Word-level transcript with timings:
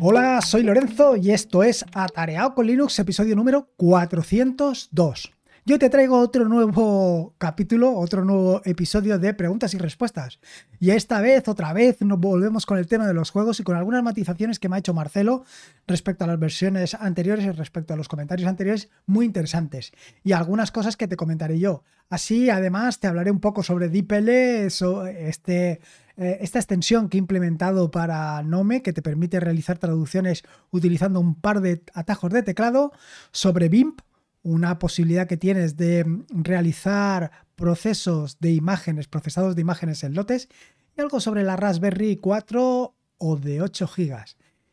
Hola, 0.00 0.42
soy 0.42 0.62
Lorenzo 0.62 1.16
y 1.16 1.30
esto 1.30 1.62
es 1.62 1.84
Atareado 1.94 2.54
con 2.54 2.66
Linux, 2.66 2.98
episodio 2.98 3.34
número 3.34 3.70
402. 3.76 5.32
Yo 5.64 5.78
te 5.78 5.88
traigo 5.88 6.18
otro 6.18 6.44
nuevo 6.44 7.34
capítulo, 7.38 7.96
otro 7.96 8.24
nuevo 8.24 8.60
episodio 8.64 9.18
de 9.18 9.32
preguntas 9.32 9.74
y 9.74 9.78
respuestas. 9.78 10.38
Y 10.78 10.90
esta 10.90 11.20
vez, 11.20 11.48
otra 11.48 11.72
vez, 11.72 12.02
nos 12.02 12.20
volvemos 12.20 12.66
con 12.66 12.78
el 12.78 12.86
tema 12.86 13.06
de 13.06 13.14
los 13.14 13.30
juegos 13.30 13.58
y 13.58 13.62
con 13.64 13.74
algunas 13.74 14.02
matizaciones 14.02 14.58
que 14.58 14.68
me 14.68 14.76
ha 14.76 14.78
hecho 14.80 14.94
Marcelo 14.94 15.44
respecto 15.86 16.24
a 16.24 16.28
las 16.28 16.38
versiones 16.38 16.94
anteriores 16.94 17.46
y 17.46 17.50
respecto 17.50 17.94
a 17.94 17.96
los 17.96 18.06
comentarios 18.06 18.48
anteriores, 18.48 18.90
muy 19.06 19.24
interesantes. 19.24 19.92
Y 20.22 20.32
algunas 20.32 20.70
cosas 20.70 20.96
que 20.96 21.08
te 21.08 21.16
comentaré 21.16 21.58
yo. 21.58 21.82
Así, 22.10 22.50
además, 22.50 23.00
te 23.00 23.08
hablaré 23.08 23.30
un 23.30 23.40
poco 23.40 23.62
sobre 23.62 23.88
DeepL, 23.88 24.28
este 24.28 25.80
eh, 26.16 26.38
esta 26.40 26.58
extensión 26.58 27.08
que 27.08 27.18
he 27.18 27.20
implementado 27.20 27.90
para 27.90 28.42
Nome, 28.42 28.82
que 28.82 28.92
te 28.92 29.02
permite 29.02 29.38
realizar 29.38 29.78
traducciones 29.78 30.44
utilizando 30.70 31.20
un 31.20 31.34
par 31.34 31.60
de 31.60 31.82
atajos 31.92 32.32
de 32.32 32.42
teclado, 32.42 32.92
sobre 33.32 33.68
BIMP, 33.68 34.00
una 34.42 34.78
posibilidad 34.78 35.26
que 35.26 35.36
tienes 35.36 35.76
de 35.76 36.06
realizar 36.30 37.32
procesos 37.54 38.38
de 38.38 38.52
imágenes, 38.52 39.08
procesados 39.08 39.56
de 39.56 39.62
imágenes 39.62 40.04
en 40.04 40.14
lotes, 40.14 40.48
y 40.96 41.00
algo 41.00 41.20
sobre 41.20 41.42
la 41.42 41.56
Raspberry 41.56 42.16
4 42.16 42.94
o 43.18 43.36
de 43.36 43.60
8 43.60 43.90
GB. 43.94 44.24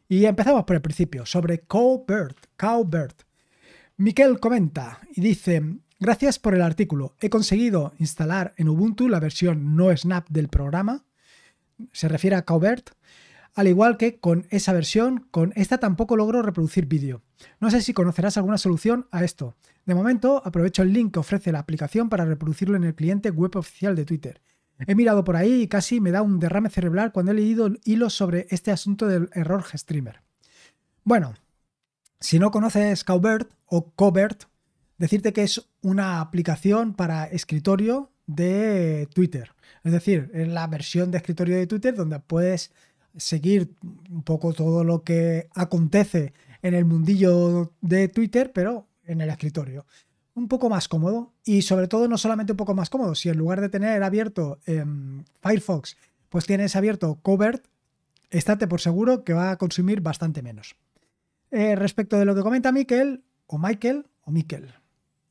Y 0.08 0.26
empezamos 0.26 0.64
por 0.64 0.76
el 0.76 0.82
principio, 0.82 1.26
sobre 1.26 1.60
Cowbird. 1.60 2.36
Cowbird. 2.56 3.16
Miquel 3.98 4.40
comenta 4.40 5.00
y 5.14 5.22
dice, 5.22 5.62
gracias 6.00 6.40
por 6.40 6.54
el 6.56 6.62
artículo. 6.62 7.16
He 7.20 7.30
conseguido 7.30 7.94
instalar 8.00 8.54
en 8.58 8.70
Ubuntu 8.70 9.10
la 9.10 9.20
versión 9.20 9.76
no 9.76 9.96
snap 9.96 10.30
del 10.30 10.48
programa 10.48 11.04
se 11.92 12.08
refiere 12.08 12.36
a 12.36 12.46
Cowbert, 12.46 12.92
al 13.56 13.68
igual 13.68 13.98
que 13.98 14.20
con 14.20 14.48
esa 14.50 14.74
versión, 14.74 15.28
con 15.32 15.54
esta 15.56 15.78
tampoco 15.78 16.16
logro 16.16 16.42
reproducir 16.42 16.88
vídeo. 16.88 17.22
No 17.60 17.70
sé 17.70 17.82
si 17.82 17.94
conocerás 17.94 18.38
alguna 18.38 18.58
solución 18.58 19.08
a 19.12 19.24
esto. 19.24 19.56
De 19.86 19.96
momento, 19.96 20.42
aprovecho 20.46 20.82
el 20.82 20.94
link 20.94 21.14
que 21.14 21.20
ofrece 21.20 21.52
la 21.52 21.60
aplicación 21.60 22.10
para 22.10 22.26
reproducirlo 22.26 22.78
en 22.78 22.84
el 22.84 22.96
cliente 22.96 23.30
web 23.30 23.56
oficial 23.56 23.96
de 23.96 24.06
Twitter. 24.06 24.42
He 24.80 24.96
mirado 24.96 25.24
por 25.24 25.36
ahí 25.36 25.62
y 25.62 25.68
casi 25.68 26.00
me 26.00 26.12
da 26.12 26.22
un 26.22 26.40
derrame 26.40 26.70
cerebral 26.70 27.12
cuando 27.12 27.32
he 27.32 27.36
leído 27.36 27.70
hilos 27.84 28.14
sobre 28.14 28.48
este 28.50 28.72
asunto 28.72 29.08
del 29.08 29.30
error 29.34 29.64
Gstreamer. 29.64 30.22
Bueno, 31.04 31.36
si 32.20 32.40
no 32.40 32.52
conoces 32.52 33.04
Cowbert 33.04 33.52
o 33.66 33.92
Cobert, 33.92 34.46
decirte 34.98 35.34
que 35.34 35.44
es 35.44 35.70
una 35.82 36.22
aplicación 36.22 36.94
para 36.94 37.26
escritorio 37.26 38.13
de 38.28 39.08
Twitter. 39.14 39.52
Es 39.84 39.92
decir, 39.92 40.32
es 40.34 40.48
la 40.48 40.68
versión 40.68 41.12
de 41.12 41.18
escritorio 41.18 41.58
de 41.58 41.68
Twitter 41.68 41.96
donde 41.96 42.20
puedes 42.20 42.72
seguir 43.18 43.74
un 44.10 44.24
poco 44.24 44.54
todo 44.54 44.84
lo 44.84 45.04
que 45.04 45.50
acontece 45.54 46.34
en 46.62 46.74
el 46.74 46.86
mundillo 46.86 47.74
de 47.82 48.08
Twitter, 48.08 48.52
pero 48.54 48.88
en 49.06 49.22
el 49.22 49.30
escritorio. 49.30 49.86
Un 50.36 50.48
poco 50.48 50.70
más 50.70 50.88
cómodo 50.88 51.34
y 51.44 51.62
sobre 51.62 51.88
todo 51.88 52.08
no 52.08 52.18
solamente 52.18 52.54
un 52.54 52.58
poco 52.58 52.74
más 52.74 52.90
cómodo, 52.90 53.14
si 53.14 53.30
en 53.30 53.38
lugar 53.38 53.62
de 53.62 53.70
tener 53.70 54.02
abierto 54.02 54.60
Firefox, 55.42 55.98
pues 56.30 56.46
tienes 56.46 56.76
abierto 56.76 57.20
Covert, 57.22 57.66
estate 58.32 58.68
por 58.68 58.82
seguro 58.82 59.24
que 59.24 59.34
va 59.34 59.52
a 59.52 59.58
consumir 59.58 60.02
bastante 60.02 60.42
menos. 60.42 60.76
Eh, 61.52 61.76
respecto 61.76 62.18
de 62.18 62.26
lo 62.26 62.34
que 62.34 62.42
comenta 62.42 62.72
Miquel, 62.72 63.24
o 63.46 63.60
Michael, 63.60 64.08
o 64.24 64.32
Miquel. 64.32 64.74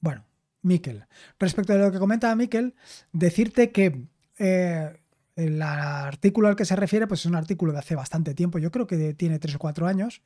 Bueno, 0.00 0.24
Miquel. 0.62 1.06
Respecto 1.38 1.72
de 1.72 1.80
lo 1.80 1.92
que 1.92 1.98
comenta 1.98 2.34
Miquel, 2.34 2.74
decirte 3.12 3.72
que 3.72 4.06
eh, 4.38 5.02
el 5.36 5.62
artículo 5.62 6.48
al 6.48 6.56
que 6.56 6.64
se 6.64 6.76
refiere, 6.76 7.06
pues 7.06 7.20
es 7.20 7.26
un 7.26 7.34
artículo 7.34 7.72
de 7.72 7.78
hace 7.78 7.94
bastante 7.94 8.34
tiempo, 8.34 8.58
yo 8.58 8.70
creo 8.70 8.86
que 8.86 9.14
tiene 9.14 9.38
tres 9.38 9.56
o 9.56 9.58
cuatro 9.58 9.86
años. 9.86 10.22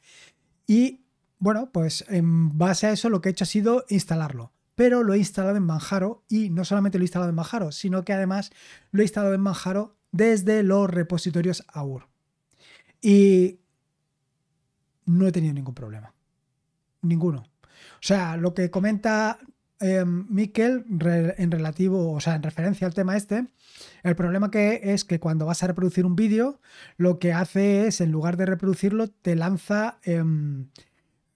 Y 0.67 1.05
bueno, 1.39 1.71
pues 1.73 2.05
en 2.09 2.57
base 2.59 2.87
a 2.87 2.93
eso 2.93 3.11
lo 3.11 3.21
que 3.21 3.29
he 3.29 3.33
hecho 3.33 3.45
ha 3.45 3.47
sido 3.47 3.85
instalarlo. 3.89 4.53
Pero 4.75 5.03
lo 5.03 5.15
he 5.15 5.19
instalado 5.19 5.57
en 5.57 5.63
Manjaro 5.63 6.25
y 6.29 6.51
no 6.51 6.65
solamente 6.65 6.99
lo 6.99 7.03
he 7.03 7.07
instalado 7.07 7.31
en 7.31 7.37
Manjaro, 7.37 7.73
sino 7.73 8.05
que 8.05 8.13
además 8.13 8.51
lo 8.91 9.01
he 9.01 9.05
instalado 9.05 9.35
en 9.35 9.41
Manjaro 9.41 9.97
desde 10.13 10.63
los 10.63 10.91
repositorios 10.91 11.65
AUR. 11.69 12.09
Y 13.01 13.61
no 15.07 15.27
he 15.27 15.33
tenido 15.33 15.55
ningún 15.55 15.75
problema. 15.75 16.15
Ninguno. 17.03 17.41
O 17.41 18.03
sea, 18.03 18.37
lo 18.37 18.53
que 18.53 18.71
comenta 18.71 19.39
eh, 19.81 20.05
Miquel 20.07 20.85
en 21.39 21.51
relativo, 21.51 22.13
o 22.13 22.21
sea, 22.21 22.35
en 22.35 22.43
referencia 22.43 22.87
al 22.87 22.95
tema 22.95 23.17
este, 23.17 23.47
el 24.03 24.17
problema 24.17 24.51
que 24.51 24.81
es 24.83 25.05
que 25.05 25.21
cuando 25.21 25.47
vas 25.47 25.63
a 25.63 25.67
reproducir 25.67 26.07
un 26.07 26.17
vídeo, 26.17 26.61
lo 26.97 27.19
que 27.19 27.33
hace 27.33 27.87
es, 27.87 28.01
en 28.01 28.11
lugar 28.11 28.37
de 28.37 28.47
reproducirlo, 28.47 29.09
te 29.09 29.37
lanza 29.37 29.99
em, 30.03 30.69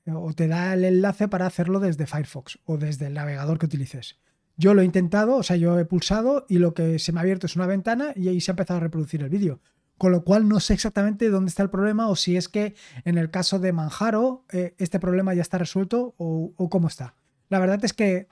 o 0.07 0.33
te 0.33 0.49
da 0.49 0.75
el 0.75 0.85
enlace 0.85 1.29
para 1.29 1.47
hacerlo 1.47 1.81
desde 1.81 2.07
Firefox 2.07 2.59
o 2.65 2.79
desde 2.79 3.07
el 3.07 3.15
navegador 3.15 3.59
que 3.59 3.67
utilices. 3.67 4.19
Yo 4.57 4.75
lo 4.75 4.83
he 4.83 4.85
intentado, 4.85 5.37
o 5.37 5.43
sea, 5.43 5.57
yo 5.57 5.79
he 5.79 5.85
pulsado 5.85 6.47
y 6.49 6.59
lo 6.59 6.75
que 6.75 6.99
se 6.99 7.13
me 7.13 7.21
ha 7.21 7.23
abierto 7.23 7.47
es 7.47 7.57
una 7.57 7.67
ventana 7.67 8.13
y 8.15 8.29
ahí 8.29 8.41
se 8.41 8.51
ha 8.51 8.55
empezado 8.55 8.79
a 8.79 8.83
reproducir 8.83 9.23
el 9.23 9.31
vídeo. 9.31 9.61
Con 9.97 10.13
lo 10.13 10.25
cual 10.25 10.49
no 10.49 10.61
sé 10.61 10.73
exactamente 10.73 11.29
dónde 11.29 11.51
está 11.51 11.63
el 11.63 11.71
problema 11.71 12.09
o 12.09 12.17
si 12.17 12.37
es 12.37 12.49
que 12.49 12.75
en 13.05 13.19
el 13.19 13.31
caso 13.31 13.59
de 13.59 13.73
Manjaro 13.73 14.45
eh, 14.51 14.75
este 14.79 14.99
problema 14.99 15.35
ya 15.35 15.43
está 15.43 15.59
resuelto 15.59 16.15
o 16.17 16.69
cómo 16.71 16.89
está. 16.89 17.15
La 17.51 17.59
verdad 17.59 17.85
es 17.85 17.93
que 17.93 18.29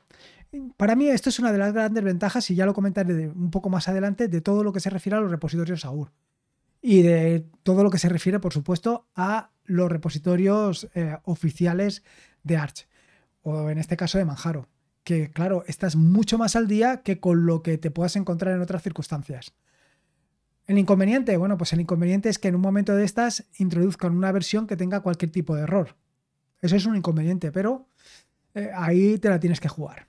para 0.76 0.96
mí 0.96 1.08
esto 1.08 1.28
es 1.28 1.38
una 1.38 1.52
de 1.52 1.58
las 1.58 1.74
grandes 1.74 2.02
ventajas, 2.02 2.50
y 2.50 2.54
ya 2.54 2.64
lo 2.64 2.72
comentaré 2.72 3.28
un 3.28 3.50
poco 3.50 3.68
más 3.68 3.88
adelante, 3.88 4.28
de 4.28 4.40
todo 4.40 4.64
lo 4.64 4.72
que 4.72 4.80
se 4.80 4.88
refiere 4.88 5.16
a 5.16 5.20
los 5.20 5.30
repositorios 5.30 5.84
AUR. 5.84 6.12
Y 6.80 7.02
de 7.02 7.44
todo 7.64 7.82
lo 7.82 7.90
que 7.90 7.98
se 7.98 8.08
refiere, 8.08 8.38
por 8.38 8.54
supuesto, 8.54 9.06
a 9.14 9.50
los 9.64 9.90
repositorios 9.90 10.88
eh, 10.94 11.18
oficiales 11.24 12.02
de 12.44 12.56
Arch, 12.56 12.88
o 13.42 13.68
en 13.68 13.78
este 13.78 13.96
caso 13.96 14.16
de 14.16 14.24
Manjaro, 14.24 14.68
que 15.04 15.30
claro, 15.30 15.64
estás 15.66 15.96
mucho 15.96 16.38
más 16.38 16.56
al 16.56 16.68
día 16.68 17.02
que 17.02 17.20
con 17.20 17.44
lo 17.44 17.62
que 17.62 17.76
te 17.76 17.90
puedas 17.90 18.16
encontrar 18.16 18.54
en 18.54 18.62
otras 18.62 18.82
circunstancias. 18.82 19.54
El 20.66 20.78
inconveniente, 20.78 21.36
bueno, 21.36 21.56
pues 21.56 21.72
el 21.72 21.80
inconveniente 21.80 22.28
es 22.28 22.38
que 22.38 22.48
en 22.48 22.54
un 22.54 22.60
momento 22.60 22.94
de 22.94 23.04
estas 23.04 23.48
introduzcan 23.56 24.16
una 24.16 24.32
versión 24.32 24.66
que 24.66 24.76
tenga 24.76 25.00
cualquier 25.00 25.32
tipo 25.32 25.56
de 25.56 25.62
error. 25.62 25.96
Eso 26.60 26.76
es 26.76 26.86
un 26.86 26.96
inconveniente, 26.96 27.52
pero 27.52 27.88
ahí 28.74 29.18
te 29.18 29.28
la 29.28 29.40
tienes 29.40 29.60
que 29.60 29.68
jugar. 29.68 30.06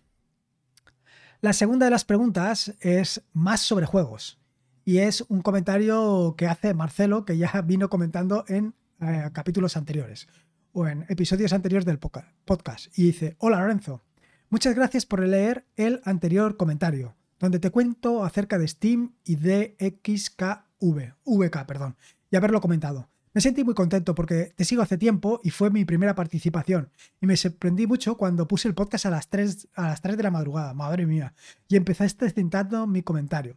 La 1.41 1.53
segunda 1.53 1.85
de 1.85 1.91
las 1.91 2.05
preguntas 2.05 2.73
es 2.81 3.21
más 3.33 3.61
sobre 3.61 3.85
juegos 3.85 4.39
y 4.83 4.97
es 4.97 5.21
un 5.29 5.41
comentario 5.41 6.35
que 6.37 6.47
hace 6.47 6.73
Marcelo 6.73 7.25
que 7.25 7.37
ya 7.37 7.61
vino 7.61 7.89
comentando 7.89 8.43
en 8.47 8.73
eh, 9.01 9.29
capítulos 9.33 9.77
anteriores 9.77 10.27
o 10.73 10.87
en 10.87 11.05
episodios 11.09 11.53
anteriores 11.53 11.85
del 11.85 11.99
podcast 11.99 12.97
y 12.97 13.03
dice, 13.03 13.35
hola 13.39 13.61
Lorenzo, 13.61 14.01
muchas 14.49 14.75
gracias 14.75 15.05
por 15.05 15.25
leer 15.25 15.65
el 15.77 16.01
anterior 16.03 16.57
comentario 16.57 17.15
donde 17.39 17.59
te 17.59 17.71
cuento 17.71 18.23
acerca 18.23 18.59
de 18.59 18.67
Steam 18.67 19.13
y 19.23 19.37
de 19.37 19.75
XKV, 19.79 21.65
perdón, 21.65 21.95
y 22.29 22.35
haberlo 22.35 22.61
comentado. 22.61 23.09
Me 23.39 23.43
sentí 23.43 23.63
muy 23.63 23.73
contento 23.73 24.15
porque 24.15 24.51
te 24.53 24.65
sigo 24.65 24.81
hace 24.81 24.97
tiempo 24.97 25.39
y 25.45 25.51
fue 25.51 25.69
mi 25.69 25.85
primera 25.85 26.13
participación. 26.13 26.91
Y 27.21 27.25
me 27.25 27.37
sorprendí 27.37 27.87
mucho 27.87 28.17
cuando 28.17 28.49
puse 28.49 28.67
el 28.67 28.75
podcast 28.75 29.05
a 29.05 29.11
las 29.11 29.29
3, 29.29 29.69
a 29.75 29.83
las 29.83 30.01
3 30.01 30.17
de 30.17 30.23
la 30.23 30.29
madrugada, 30.29 30.73
madre 30.73 31.05
mía, 31.05 31.33
y 31.69 31.77
empezaste 31.77 32.29
citando 32.31 32.85
mi 32.85 33.01
comentario. 33.01 33.55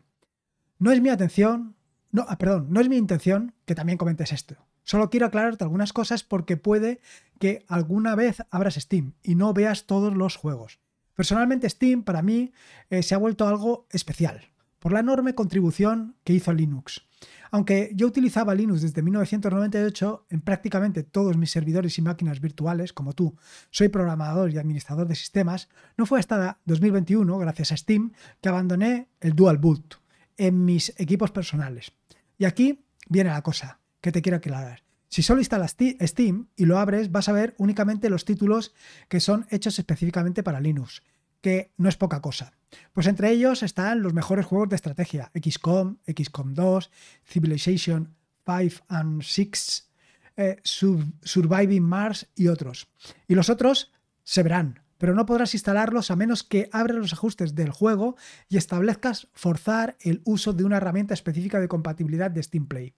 No 0.78 0.92
es 0.92 1.00
mi 1.00 1.08
atención, 1.08 1.74
no, 2.12 2.24
ah, 2.28 2.38
perdón, 2.38 2.68
no 2.70 2.80
es 2.80 2.88
mi 2.88 2.96
intención 2.96 3.54
que 3.64 3.74
también 3.74 3.98
comentes 3.98 4.30
esto. 4.30 4.54
Solo 4.84 5.10
quiero 5.10 5.26
aclararte 5.26 5.64
algunas 5.64 5.92
cosas 5.92 6.22
porque 6.22 6.56
puede 6.56 7.00
que 7.40 7.64
alguna 7.66 8.14
vez 8.14 8.44
abras 8.52 8.76
Steam 8.76 9.14
y 9.20 9.34
no 9.34 9.52
veas 9.52 9.86
todos 9.86 10.14
los 10.14 10.36
juegos. 10.36 10.78
Personalmente 11.16 11.68
Steam 11.68 12.04
para 12.04 12.22
mí 12.22 12.52
eh, 12.88 13.02
se 13.02 13.16
ha 13.16 13.18
vuelto 13.18 13.48
algo 13.48 13.88
especial 13.90 14.42
por 14.78 14.92
la 14.92 15.00
enorme 15.00 15.34
contribución 15.34 16.14
que 16.22 16.34
hizo 16.34 16.52
Linux. 16.52 17.02
Aunque 17.50 17.92
yo 17.94 18.06
utilizaba 18.06 18.54
Linux 18.54 18.82
desde 18.82 19.02
1998 19.02 20.26
en 20.30 20.40
prácticamente 20.40 21.02
todos 21.02 21.36
mis 21.36 21.50
servidores 21.50 21.98
y 21.98 22.02
máquinas 22.02 22.40
virtuales, 22.40 22.92
como 22.92 23.12
tú, 23.12 23.36
soy 23.70 23.88
programador 23.88 24.50
y 24.50 24.58
administrador 24.58 25.06
de 25.06 25.14
sistemas, 25.14 25.68
no 25.96 26.06
fue 26.06 26.18
hasta 26.18 26.58
2021, 26.64 27.38
gracias 27.38 27.72
a 27.72 27.76
Steam, 27.76 28.12
que 28.40 28.48
abandoné 28.48 29.08
el 29.20 29.34
Dual 29.34 29.58
Boot 29.58 30.00
en 30.36 30.64
mis 30.64 30.92
equipos 30.98 31.30
personales. 31.30 31.92
Y 32.38 32.44
aquí 32.44 32.84
viene 33.08 33.30
la 33.30 33.42
cosa 33.42 33.80
que 34.00 34.12
te 34.12 34.22
quiero 34.22 34.38
aclarar. 34.38 34.82
Si 35.08 35.22
solo 35.22 35.40
instalas 35.40 35.76
Steam 36.00 36.48
y 36.56 36.64
lo 36.64 36.78
abres, 36.78 37.12
vas 37.12 37.28
a 37.28 37.32
ver 37.32 37.54
únicamente 37.58 38.08
los 38.08 38.24
títulos 38.24 38.74
que 39.08 39.20
son 39.20 39.46
hechos 39.50 39.78
específicamente 39.78 40.42
para 40.42 40.60
Linux 40.60 41.02
que 41.42 41.72
no 41.76 41.90
es 41.90 41.96
poca 41.96 42.22
cosa. 42.22 42.54
Pues 42.92 43.06
entre 43.06 43.30
ellos 43.30 43.62
están 43.62 44.02
los 44.02 44.14
mejores 44.14 44.46
juegos 44.46 44.68
de 44.68 44.76
estrategia, 44.76 45.30
XCOM, 45.34 45.98
XCOM 46.06 46.54
2, 46.54 46.90
Civilization 47.24 48.14
5 48.44 48.84
and 48.88 49.22
6, 49.22 49.90
eh, 50.36 50.60
Surviving 50.62 51.82
Mars 51.82 52.28
y 52.34 52.48
otros. 52.48 52.88
Y 53.28 53.34
los 53.34 53.50
otros 53.50 53.92
se 54.24 54.42
verán, 54.42 54.80
pero 54.98 55.14
no 55.14 55.26
podrás 55.26 55.54
instalarlos 55.54 56.10
a 56.10 56.16
menos 56.16 56.42
que 56.42 56.68
abras 56.72 56.96
los 56.96 57.12
ajustes 57.12 57.54
del 57.54 57.70
juego 57.70 58.16
y 58.48 58.56
establezcas 58.56 59.28
forzar 59.32 59.96
el 60.00 60.22
uso 60.24 60.52
de 60.52 60.64
una 60.64 60.76
herramienta 60.76 61.14
específica 61.14 61.60
de 61.60 61.68
compatibilidad 61.68 62.30
de 62.30 62.42
Steam 62.42 62.66
Play. 62.66 62.94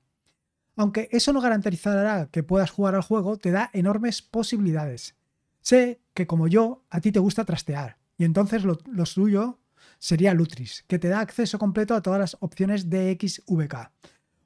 Aunque 0.77 1.09
eso 1.13 1.33
no 1.33 1.41
garantizará 1.41 2.29
que 2.31 2.43
puedas 2.43 2.71
jugar 2.71 2.95
al 2.95 3.03
juego, 3.03 3.39
te 3.39 3.53
da 3.53 3.71
enormes 3.73 4.23
posibilidades. 4.23 5.15
Sé 5.61 6.01
que 6.15 6.27
como 6.27 6.49
yo, 6.49 6.85
a 6.91 7.01
ti 7.01 7.11
te 7.11 7.21
gusta 7.21 7.45
trastear, 7.45 7.97
y 8.19 8.25
entonces 8.25 8.65
lo, 8.65 9.07
suyo 9.07 9.61
sería 10.05 10.35
Lutris, 10.35 10.85
que 10.87 10.99
te 10.99 11.09
da 11.09 11.21
acceso 11.21 11.59
completo 11.59 11.95
a 11.95 12.03
todas 12.03 12.21
las 12.21 12.37
opciones 12.41 12.91
de 12.91 13.17
XVK, 13.19 13.91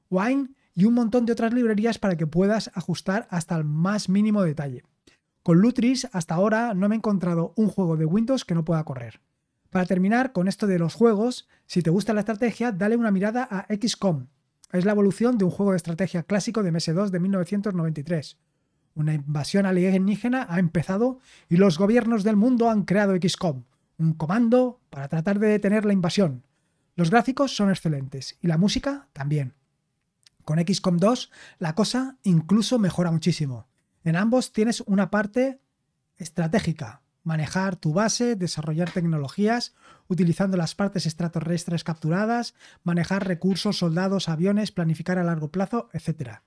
Wine 0.09 0.51
y 0.73 0.85
un 0.85 0.93
montón 0.93 1.25
de 1.25 1.33
otras 1.33 1.53
librerías 1.53 1.99
para 1.99 2.15
que 2.15 2.25
puedas 2.25 2.71
ajustar 2.75 3.27
hasta 3.29 3.57
el 3.57 3.65
más 3.65 4.07
mínimo 4.07 4.41
detalle. 4.41 4.83
Con 5.43 5.59
Lutris 5.59 6.07
hasta 6.13 6.35
ahora 6.35 6.73
no 6.73 6.87
me 6.87 6.95
he 6.95 6.99
encontrado 6.99 7.51
un 7.57 7.67
juego 7.67 7.97
de 7.97 8.05
Windows 8.05 8.45
que 8.45 8.55
no 8.55 8.63
pueda 8.63 8.85
correr. 8.85 9.19
Para 9.69 9.85
terminar 9.85 10.31
con 10.31 10.47
esto 10.47 10.65
de 10.65 10.79
los 10.79 10.93
juegos, 10.93 11.49
si 11.65 11.81
te 11.81 11.89
gusta 11.89 12.13
la 12.13 12.21
estrategia, 12.21 12.71
dale 12.71 12.95
una 12.95 13.11
mirada 13.11 13.45
a 13.51 13.67
XCOM. 13.67 14.27
Es 14.71 14.85
la 14.85 14.93
evolución 14.93 15.37
de 15.37 15.43
un 15.43 15.51
juego 15.51 15.71
de 15.71 15.77
estrategia 15.77 16.23
clásico 16.23 16.63
de 16.63 16.71
MS2 16.71 17.09
de 17.09 17.19
1993. 17.19 18.37
Una 18.95 19.13
invasión 19.13 19.65
alienígena 19.65 20.47
ha 20.49 20.57
empezado 20.57 21.19
y 21.49 21.57
los 21.57 21.77
gobiernos 21.77 22.23
del 22.23 22.37
mundo 22.37 22.69
han 22.69 22.83
creado 22.83 23.13
XCOM, 23.17 23.65
un 23.99 24.13
comando 24.13 24.81
para 24.89 25.07
tratar 25.07 25.39
de 25.39 25.47
detener 25.47 25.85
la 25.85 25.93
invasión. 25.93 26.43
Los 26.95 27.11
gráficos 27.11 27.55
son 27.55 27.69
excelentes 27.69 28.37
y 28.41 28.47
la 28.47 28.57
música 28.57 29.07
también. 29.13 29.53
Con 30.43 30.59
XCOM 30.59 30.97
2 30.97 31.31
la 31.59 31.75
cosa 31.75 32.17
incluso 32.23 32.79
mejora 32.79 33.11
muchísimo. 33.11 33.67
En 34.03 34.15
ambos 34.15 34.53
tienes 34.53 34.81
una 34.81 35.11
parte 35.11 35.61
estratégica, 36.17 37.01
manejar 37.23 37.75
tu 37.75 37.93
base, 37.93 38.35
desarrollar 38.35 38.89
tecnologías, 38.91 39.75
utilizando 40.07 40.57
las 40.57 40.75
partes 40.75 41.05
extraterrestres 41.05 41.83
capturadas, 41.83 42.55
manejar 42.83 43.27
recursos, 43.27 43.77
soldados, 43.77 44.29
aviones, 44.29 44.71
planificar 44.71 45.19
a 45.19 45.23
largo 45.23 45.51
plazo, 45.51 45.89
etc. 45.93 46.39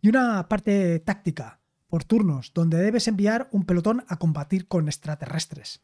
Y 0.00 0.08
una 0.08 0.48
parte 0.48 0.98
táctica, 1.00 1.60
por 1.86 2.04
turnos, 2.04 2.52
donde 2.54 2.78
debes 2.78 3.06
enviar 3.06 3.48
un 3.52 3.64
pelotón 3.64 4.04
a 4.08 4.16
combatir 4.16 4.66
con 4.66 4.88
extraterrestres. 4.88 5.82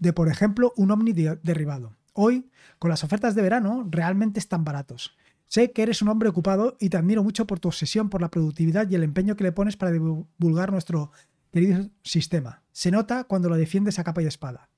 De 0.00 0.12
por 0.12 0.28
ejemplo, 0.28 0.72
un 0.76 0.90
ovni 0.90 1.12
derribado. 1.12 1.96
Hoy, 2.12 2.50
con 2.78 2.90
las 2.90 3.04
ofertas 3.04 3.34
de 3.36 3.42
verano, 3.42 3.86
realmente 3.88 4.40
están 4.40 4.64
baratos. 4.64 5.16
Sé 5.46 5.72
que 5.72 5.82
eres 5.82 6.02
un 6.02 6.08
hombre 6.08 6.28
ocupado 6.28 6.76
y 6.80 6.88
te 6.88 6.96
admiro 6.96 7.22
mucho 7.22 7.46
por 7.46 7.60
tu 7.60 7.68
obsesión 7.68 8.08
por 8.08 8.20
la 8.20 8.30
productividad 8.30 8.88
y 8.90 8.94
el 8.94 9.04
empeño 9.04 9.36
que 9.36 9.44
le 9.44 9.52
pones 9.52 9.76
para 9.76 9.92
divulgar 9.92 10.72
nuestro 10.72 11.12
querido 11.52 11.88
sistema. 12.02 12.62
Se 12.72 12.90
nota 12.90 13.24
cuando 13.24 13.48
lo 13.48 13.56
defiendes 13.56 13.98
a 13.98 14.04
capa 14.04 14.22
y 14.22 14.26
espada. 14.26 14.68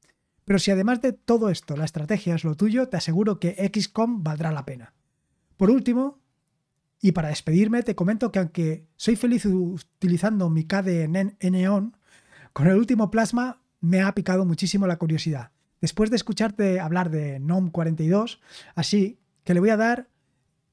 Pero 0.45 0.59
si 0.59 0.71
además 0.71 1.01
de 1.01 1.13
todo 1.13 1.51
esto 1.51 1.77
la 1.77 1.85
estrategia 1.85 2.35
es 2.35 2.45
lo 2.45 2.57
tuyo, 2.57 2.89
te 2.89 2.97
aseguro 2.97 3.39
que 3.39 3.71
XCOM 3.73 4.25
valdrá 4.25 4.51
la 4.51 4.65
pena. 4.65 4.95
Por 5.57 5.71
último, 5.71 6.21
y 7.01 7.13
para 7.13 7.29
despedirme, 7.29 7.83
te 7.83 7.95
comento 7.95 8.33
que 8.33 8.39
aunque 8.41 8.87
soy 8.97 9.17
feliz 9.17 9.47
utilizando 9.47 10.51
mi 10.51 10.65
KDE 10.65 11.09
Neon, 11.09 11.97
con 12.53 12.67
el 12.67 12.77
último 12.77 13.11
plasma 13.11 13.62
me 13.83 14.01
ha 14.01 14.15
picado 14.15 14.47
muchísimo 14.47 14.87
la 14.87 14.97
curiosidad. 14.97 15.51
Después 15.83 16.09
de 16.09 16.17
escucharte 16.17 16.81
hablar 16.81 17.11
de 17.11 17.41
NOM 17.41 17.71
42, 17.71 18.41
así 18.75 19.19
que 19.45 19.53
le 19.53 19.61
voy 19.61 19.71
a 19.71 19.77
dar 19.77 20.09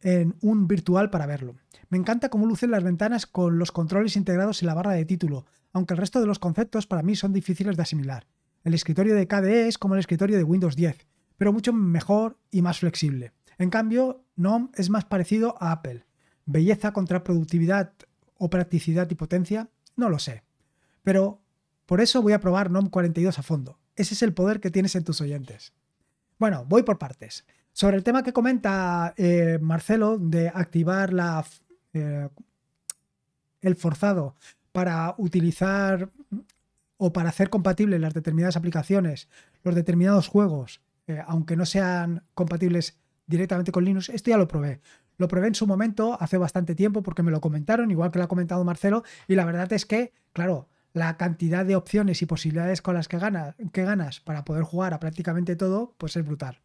en 0.02 0.36
un 0.42 0.68
virtual 0.68 1.10
para 1.10 1.26
verlo. 1.26 1.56
Me 1.90 1.98
encanta 1.98 2.30
cómo 2.30 2.46
lucen 2.46 2.72
las 2.72 2.84
ventanas 2.84 3.26
con 3.26 3.58
los 3.58 3.72
controles 3.72 4.16
integrados 4.16 4.62
en 4.62 4.68
la 4.68 4.76
barra 4.76 4.94
de 4.94 5.06
título, 5.06 5.46
aunque 5.74 5.96
el 5.96 6.00
resto 6.00 6.22
de 6.22 6.28
los 6.28 6.40
conceptos 6.40 6.86
para 6.86 7.02
mí 7.02 7.16
son 7.16 7.34
difíciles 7.34 7.76
de 7.76 7.82
asimilar. 7.82 8.28
El 8.64 8.76
escritorio 8.76 9.16
de 9.16 9.28
KDE 9.28 9.68
es 9.68 9.80
como 9.80 9.96
el 9.96 10.00
escritorio 10.00 10.38
de 10.38 10.44
Windows 10.44 10.76
10, 10.76 11.08
pero 11.38 11.52
mucho 11.52 11.74
mejor 11.74 12.38
y 12.52 12.62
más 12.62 12.80
flexible. 12.80 13.34
En 13.58 13.72
cambio, 13.72 14.24
NOM 14.36 14.70
es 14.76 14.92
más 14.92 15.06
parecido 15.06 15.56
a 15.60 15.72
Apple. 15.72 16.06
¿Belleza 16.46 16.94
contra 16.94 17.24
productividad 17.24 17.94
o 18.36 18.52
practicidad 18.52 19.10
y 19.10 19.16
potencia? 19.16 19.70
No 19.96 20.10
lo 20.10 20.20
sé. 20.20 20.44
Pero 21.04 21.42
por 21.90 22.02
eso 22.02 22.22
voy 22.22 22.34
a 22.34 22.40
probar 22.40 22.70
NOM 22.70 22.88
42 22.92 23.40
a 23.40 23.42
fondo. 23.42 23.80
Ese 23.96 24.14
es 24.14 24.22
el 24.22 24.32
poder 24.32 24.60
que 24.60 24.70
tienes 24.70 24.94
en 24.94 25.04
tus 25.04 25.22
oyentes. 25.22 25.74
Bueno, 26.38 26.64
voy 26.68 26.84
por 26.84 27.00
partes. 27.00 27.48
Sobre 27.74 27.98
el 27.98 28.04
tema 28.04 28.22
que 28.22 28.32
comenta 28.32 29.16
eh, 29.18 29.58
Marcelo 29.60 30.20
de 30.20 30.50
activar 30.50 31.12
la, 31.12 31.44
eh, 31.94 32.30
el 33.62 33.76
forzado 33.76 34.36
para 34.72 35.16
utilizar 35.18 36.12
o 36.98 37.12
para 37.12 37.30
hacer 37.30 37.50
compatibles 37.50 38.00
las 38.00 38.14
determinadas 38.14 38.56
aplicaciones, 38.56 39.28
los 39.64 39.74
determinados 39.74 40.28
juegos, 40.28 40.82
eh, 41.08 41.24
aunque 41.26 41.56
no 41.56 41.66
sean 41.66 42.22
compatibles 42.36 43.00
directamente 43.26 43.72
con 43.72 43.84
Linux, 43.84 44.10
esto 44.10 44.30
ya 44.30 44.38
lo 44.38 44.48
probé. 44.48 44.80
Lo 45.18 45.28
probé 45.28 45.48
en 45.48 45.56
su 45.56 45.66
momento 45.66 46.16
hace 46.22 46.38
bastante 46.38 46.76
tiempo 46.76 47.02
porque 47.02 47.24
me 47.24 47.32
lo 47.32 47.42
comentaron, 47.42 47.90
igual 47.90 48.12
que 48.12 48.20
lo 48.20 48.26
ha 48.26 48.30
comentado 48.30 48.64
Marcelo, 48.64 49.04
y 49.28 49.34
la 49.34 49.46
verdad 49.46 49.74
es 49.74 49.88
que, 49.88 50.14
claro, 50.34 50.68
la 50.94 51.18
cantidad 51.18 51.66
de 51.66 51.76
opciones 51.76 52.22
y 52.22 52.26
posibilidades 52.26 52.82
con 52.82 52.96
las 52.96 53.08
que, 53.08 53.20
que 53.72 53.84
ganas 53.84 54.20
para 54.20 54.44
poder 54.46 54.64
jugar 54.64 54.94
a 54.94 55.00
prácticamente 55.00 55.56
todo, 55.56 55.96
pues 55.98 56.16
es 56.16 56.26
brutal. 56.26 56.62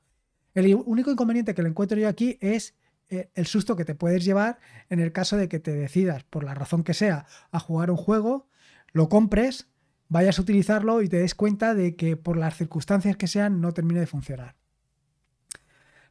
El 0.54 0.74
único 0.74 1.10
inconveniente 1.10 1.54
que 1.54 1.62
le 1.62 1.68
encuentro 1.68 1.98
yo 1.98 2.08
aquí 2.08 2.38
es 2.40 2.74
eh, 3.10 3.30
el 3.34 3.46
susto 3.46 3.76
que 3.76 3.84
te 3.84 3.94
puedes 3.94 4.24
llevar 4.24 4.58
en 4.88 5.00
el 5.00 5.12
caso 5.12 5.36
de 5.36 5.48
que 5.48 5.58
te 5.58 5.74
decidas, 5.74 6.24
por 6.24 6.44
la 6.44 6.54
razón 6.54 6.84
que 6.84 6.94
sea, 6.94 7.26
a 7.50 7.58
jugar 7.58 7.90
un 7.90 7.96
juego, 7.96 8.48
lo 8.92 9.08
compres, 9.08 9.68
vayas 10.08 10.38
a 10.38 10.42
utilizarlo 10.42 11.02
y 11.02 11.08
te 11.08 11.18
des 11.18 11.34
cuenta 11.34 11.74
de 11.74 11.96
que 11.96 12.16
por 12.16 12.36
las 12.36 12.56
circunstancias 12.56 13.16
que 13.16 13.26
sean 13.26 13.60
no 13.60 13.72
termine 13.72 14.00
de 14.00 14.06
funcionar. 14.06 14.56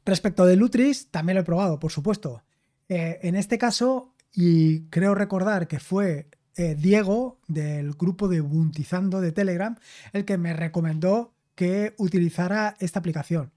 Respecto 0.06 0.46
de 0.46 0.58
Lutris, 0.58 1.10
también 1.10 1.36
lo 1.36 1.42
he 1.42 1.46
probado, 1.46 1.80
por 1.80 1.92
supuesto. 1.92 2.44
Eh, 2.90 3.20
en 3.24 3.36
este 3.36 3.58
caso, 3.58 4.14
y 4.34 4.90
creo 4.90 5.16
recordar 5.16 5.68
que 5.68 5.80
fue 5.80 6.28
eh, 6.56 6.76
Diego 6.76 7.40
del 7.48 7.94
grupo 7.94 8.28
de 8.28 8.42
Buntizando 8.42 9.22
de 9.22 9.32
Telegram 9.32 9.76
el 10.12 10.24
que 10.24 10.38
me 10.38 10.54
recomendó 10.54 11.34
que 11.56 11.96
utilizara 11.98 12.76
esta 12.80 13.00
aplicación. 13.00 13.52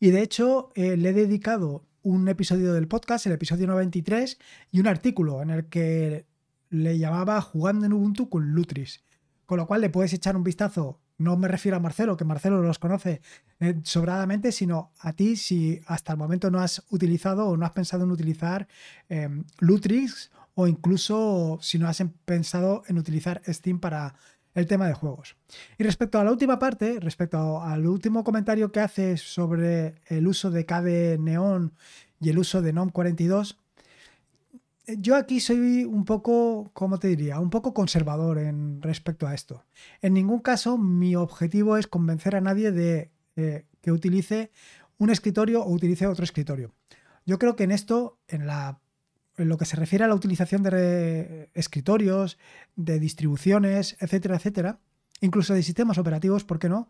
Y 0.00 0.10
de 0.10 0.22
hecho, 0.22 0.70
eh, 0.74 0.96
le 0.96 1.10
he 1.10 1.12
dedicado 1.12 1.84
un 2.02 2.28
episodio 2.28 2.72
del 2.72 2.88
podcast, 2.88 3.26
el 3.26 3.32
episodio 3.32 3.66
93, 3.68 4.38
y 4.72 4.80
un 4.80 4.88
artículo 4.88 5.42
en 5.42 5.50
el 5.50 5.66
que 5.66 6.26
le 6.70 6.98
llamaba 6.98 7.40
Jugando 7.40 7.86
en 7.86 7.92
Ubuntu 7.92 8.28
con 8.28 8.50
Lutris. 8.50 9.04
Con 9.46 9.58
lo 9.58 9.66
cual 9.66 9.82
le 9.82 9.90
puedes 9.90 10.12
echar 10.12 10.36
un 10.36 10.42
vistazo. 10.42 11.00
No 11.18 11.36
me 11.36 11.48
refiero 11.48 11.76
a 11.76 11.80
Marcelo, 11.80 12.16
que 12.16 12.24
Marcelo 12.24 12.62
los 12.62 12.78
conoce 12.78 13.20
eh, 13.60 13.78
sobradamente, 13.84 14.50
sino 14.50 14.92
a 14.98 15.12
ti 15.12 15.36
si 15.36 15.80
hasta 15.86 16.12
el 16.12 16.18
momento 16.18 16.50
no 16.50 16.60
has 16.60 16.82
utilizado 16.90 17.46
o 17.46 17.56
no 17.56 17.66
has 17.66 17.72
pensado 17.72 18.04
en 18.04 18.10
utilizar 18.10 18.66
Lutris 19.58 20.30
o 20.60 20.66
incluso 20.66 21.58
si 21.62 21.78
no 21.78 21.88
has 21.88 22.02
pensado 22.26 22.82
en 22.86 22.98
utilizar 22.98 23.40
Steam 23.48 23.80
para 23.80 24.14
el 24.54 24.66
tema 24.66 24.86
de 24.86 24.92
juegos. 24.92 25.36
Y 25.78 25.84
respecto 25.84 26.18
a 26.18 26.24
la 26.24 26.30
última 26.30 26.58
parte, 26.58 27.00
respecto 27.00 27.62
al 27.62 27.86
último 27.86 28.22
comentario 28.24 28.70
que 28.70 28.80
haces 28.80 29.22
sobre 29.22 29.94
el 30.06 30.26
uso 30.26 30.50
de 30.50 30.66
KDE 30.66 31.18
Neon 31.18 31.72
y 32.20 32.28
el 32.28 32.38
uso 32.38 32.60
de 32.60 32.74
NOM 32.74 32.90
42, 32.90 33.58
yo 34.98 35.16
aquí 35.16 35.40
soy 35.40 35.84
un 35.84 36.04
poco, 36.04 36.70
¿cómo 36.74 36.98
te 36.98 37.08
diría? 37.08 37.40
Un 37.40 37.48
poco 37.48 37.72
conservador 37.72 38.38
en 38.38 38.82
respecto 38.82 39.26
a 39.26 39.34
esto. 39.34 39.64
En 40.02 40.12
ningún 40.12 40.40
caso 40.40 40.76
mi 40.76 41.16
objetivo 41.16 41.78
es 41.78 41.86
convencer 41.86 42.36
a 42.36 42.42
nadie 42.42 42.70
de 42.70 43.10
eh, 43.36 43.64
que 43.80 43.92
utilice 43.92 44.50
un 44.98 45.08
escritorio 45.08 45.62
o 45.62 45.72
utilice 45.72 46.06
otro 46.06 46.24
escritorio. 46.24 46.74
Yo 47.24 47.38
creo 47.38 47.56
que 47.56 47.64
en 47.64 47.70
esto, 47.70 48.18
en 48.28 48.46
la 48.46 48.80
en 49.40 49.48
lo 49.48 49.56
que 49.58 49.64
se 49.64 49.76
refiere 49.76 50.04
a 50.04 50.08
la 50.08 50.14
utilización 50.14 50.62
de 50.62 51.50
escritorios, 51.54 52.38
de 52.76 52.98
distribuciones, 53.00 53.96
etcétera, 54.00 54.36
etcétera, 54.36 54.78
incluso 55.20 55.54
de 55.54 55.62
sistemas 55.62 55.98
operativos, 55.98 56.44
¿por 56.44 56.58
qué 56.58 56.68
no? 56.68 56.88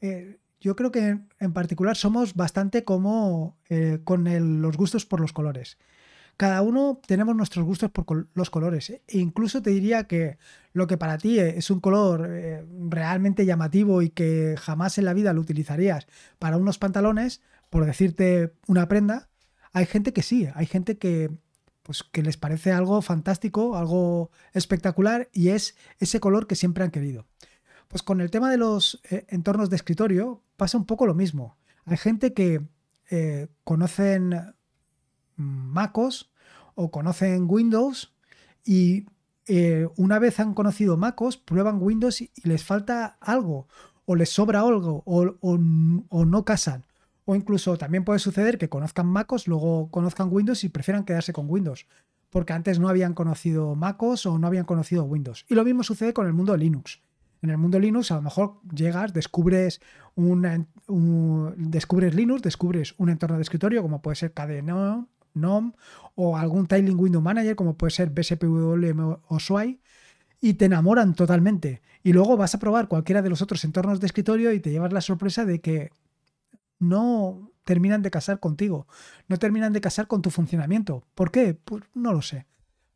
Eh, 0.00 0.38
yo 0.60 0.76
creo 0.76 0.90
que 0.90 1.18
en 1.38 1.52
particular 1.52 1.96
somos 1.96 2.34
bastante 2.34 2.84
como 2.84 3.56
eh, 3.68 4.00
con 4.04 4.24
los 4.62 4.76
gustos 4.76 5.06
por 5.06 5.20
los 5.20 5.32
colores. 5.32 5.78
Cada 6.36 6.62
uno 6.62 7.00
tenemos 7.06 7.36
nuestros 7.36 7.64
gustos 7.64 7.90
por 7.90 8.28
los 8.34 8.50
colores. 8.50 8.90
E 8.90 9.02
incluso 9.18 9.60
te 9.62 9.70
diría 9.70 10.04
que 10.04 10.38
lo 10.72 10.86
que 10.86 10.96
para 10.96 11.18
ti 11.18 11.38
es 11.38 11.70
un 11.70 11.80
color 11.80 12.26
eh, 12.30 12.64
realmente 12.88 13.44
llamativo 13.44 14.00
y 14.00 14.10
que 14.10 14.56
jamás 14.58 14.96
en 14.96 15.04
la 15.04 15.12
vida 15.12 15.32
lo 15.32 15.40
utilizarías 15.40 16.06
para 16.38 16.56
unos 16.56 16.78
pantalones, 16.78 17.42
por 17.68 17.84
decirte 17.84 18.54
una 18.66 18.88
prenda, 18.88 19.28
hay 19.72 19.86
gente 19.86 20.12
que 20.12 20.22
sí, 20.22 20.48
hay 20.54 20.66
gente 20.66 20.98
que 20.98 21.30
pues 21.90 22.04
que 22.04 22.22
les 22.22 22.36
parece 22.36 22.70
algo 22.70 23.02
fantástico, 23.02 23.74
algo 23.74 24.30
espectacular 24.52 25.28
y 25.32 25.48
es 25.48 25.74
ese 25.98 26.20
color 26.20 26.46
que 26.46 26.54
siempre 26.54 26.84
han 26.84 26.92
querido. 26.92 27.26
Pues 27.88 28.04
con 28.04 28.20
el 28.20 28.30
tema 28.30 28.48
de 28.48 28.58
los 28.58 29.00
eh, 29.10 29.26
entornos 29.28 29.70
de 29.70 29.74
escritorio 29.74 30.40
pasa 30.56 30.78
un 30.78 30.86
poco 30.86 31.04
lo 31.04 31.14
mismo. 31.16 31.56
Hay 31.86 31.96
gente 31.96 32.32
que 32.32 32.64
eh, 33.10 33.48
conocen 33.64 34.54
MacOS 35.34 36.30
o 36.76 36.92
conocen 36.92 37.46
Windows 37.48 38.14
y 38.64 39.06
eh, 39.48 39.88
una 39.96 40.20
vez 40.20 40.38
han 40.38 40.54
conocido 40.54 40.96
MacOS, 40.96 41.38
prueban 41.38 41.82
Windows 41.82 42.20
y, 42.20 42.30
les 42.44 42.62
falta 42.62 43.18
algo, 43.20 43.66
o 44.04 44.14
les 44.14 44.30
sobra 44.30 44.60
algo, 44.60 45.02
o, 45.06 45.34
o 45.40 46.24
no 46.24 46.44
casan 46.44 46.84
O 47.30 47.36
incluso 47.36 47.78
también 47.78 48.02
puede 48.02 48.18
suceder 48.18 48.58
que 48.58 48.68
conozcan 48.68 49.06
MacOS, 49.06 49.46
luego 49.46 49.88
conozcan 49.92 50.30
Windows 50.32 50.64
y 50.64 50.68
prefieran 50.68 51.04
quedarse 51.04 51.32
con 51.32 51.48
Windows, 51.48 51.86
porque 52.28 52.52
antes 52.52 52.80
no 52.80 52.88
habían 52.88 53.14
conocido 53.14 53.76
MacOS 53.76 54.26
o 54.26 54.36
no 54.36 54.48
habían 54.48 54.64
conocido 54.64 55.04
Windows. 55.04 55.46
Y 55.48 55.54
lo 55.54 55.64
mismo 55.64 55.84
sucede 55.84 56.12
con 56.12 56.26
el 56.26 56.32
mundo 56.32 56.50
de 56.50 56.58
Linux. 56.58 57.00
En 57.40 57.50
el 57.50 57.56
mundo 57.56 57.78
Linux 57.78 58.10
a 58.10 58.16
lo 58.16 58.22
mejor 58.22 58.60
llegas, 58.74 59.12
descubres, 59.12 59.80
una, 60.16 60.66
descubres 61.56 62.16
Linux, 62.16 62.42
descubres 62.42 62.96
un 62.98 63.10
entorno 63.10 63.36
de 63.36 63.42
escritorio 63.42 63.80
como 63.80 64.02
puede 64.02 64.16
ser 64.16 64.32
KDE 64.32 64.64
NOM 65.34 65.72
o 66.16 66.36
algún 66.36 66.66
Tiling 66.66 66.98
Window 66.98 67.22
Manager 67.22 67.54
como 67.54 67.76
puede 67.76 67.92
ser 67.92 68.10
BSPWM 68.10 69.18
o 69.28 69.38
SWI 69.38 69.78
y 70.40 70.54
te 70.54 70.64
enamoran 70.64 71.14
totalmente. 71.14 71.80
Y 72.02 72.12
luego 72.12 72.36
vas 72.36 72.56
a 72.56 72.58
probar 72.58 72.88
cualquiera 72.88 73.22
de 73.22 73.30
los 73.30 73.40
otros 73.40 73.64
entornos 73.64 74.00
de 74.00 74.06
escritorio 74.06 74.52
y 74.52 74.58
te 74.58 74.72
llevas 74.72 74.92
la 74.92 75.00
sorpresa 75.00 75.44
de 75.44 75.60
que 75.60 75.92
no 76.80 77.52
terminan 77.64 78.02
de 78.02 78.10
casar 78.10 78.40
contigo, 78.40 78.88
no 79.28 79.38
terminan 79.38 79.72
de 79.72 79.80
casar 79.80 80.08
con 80.08 80.22
tu 80.22 80.30
funcionamiento. 80.30 81.06
¿Por 81.14 81.30
qué? 81.30 81.54
Pues 81.54 81.84
no 81.94 82.12
lo 82.12 82.22
sé. 82.22 82.46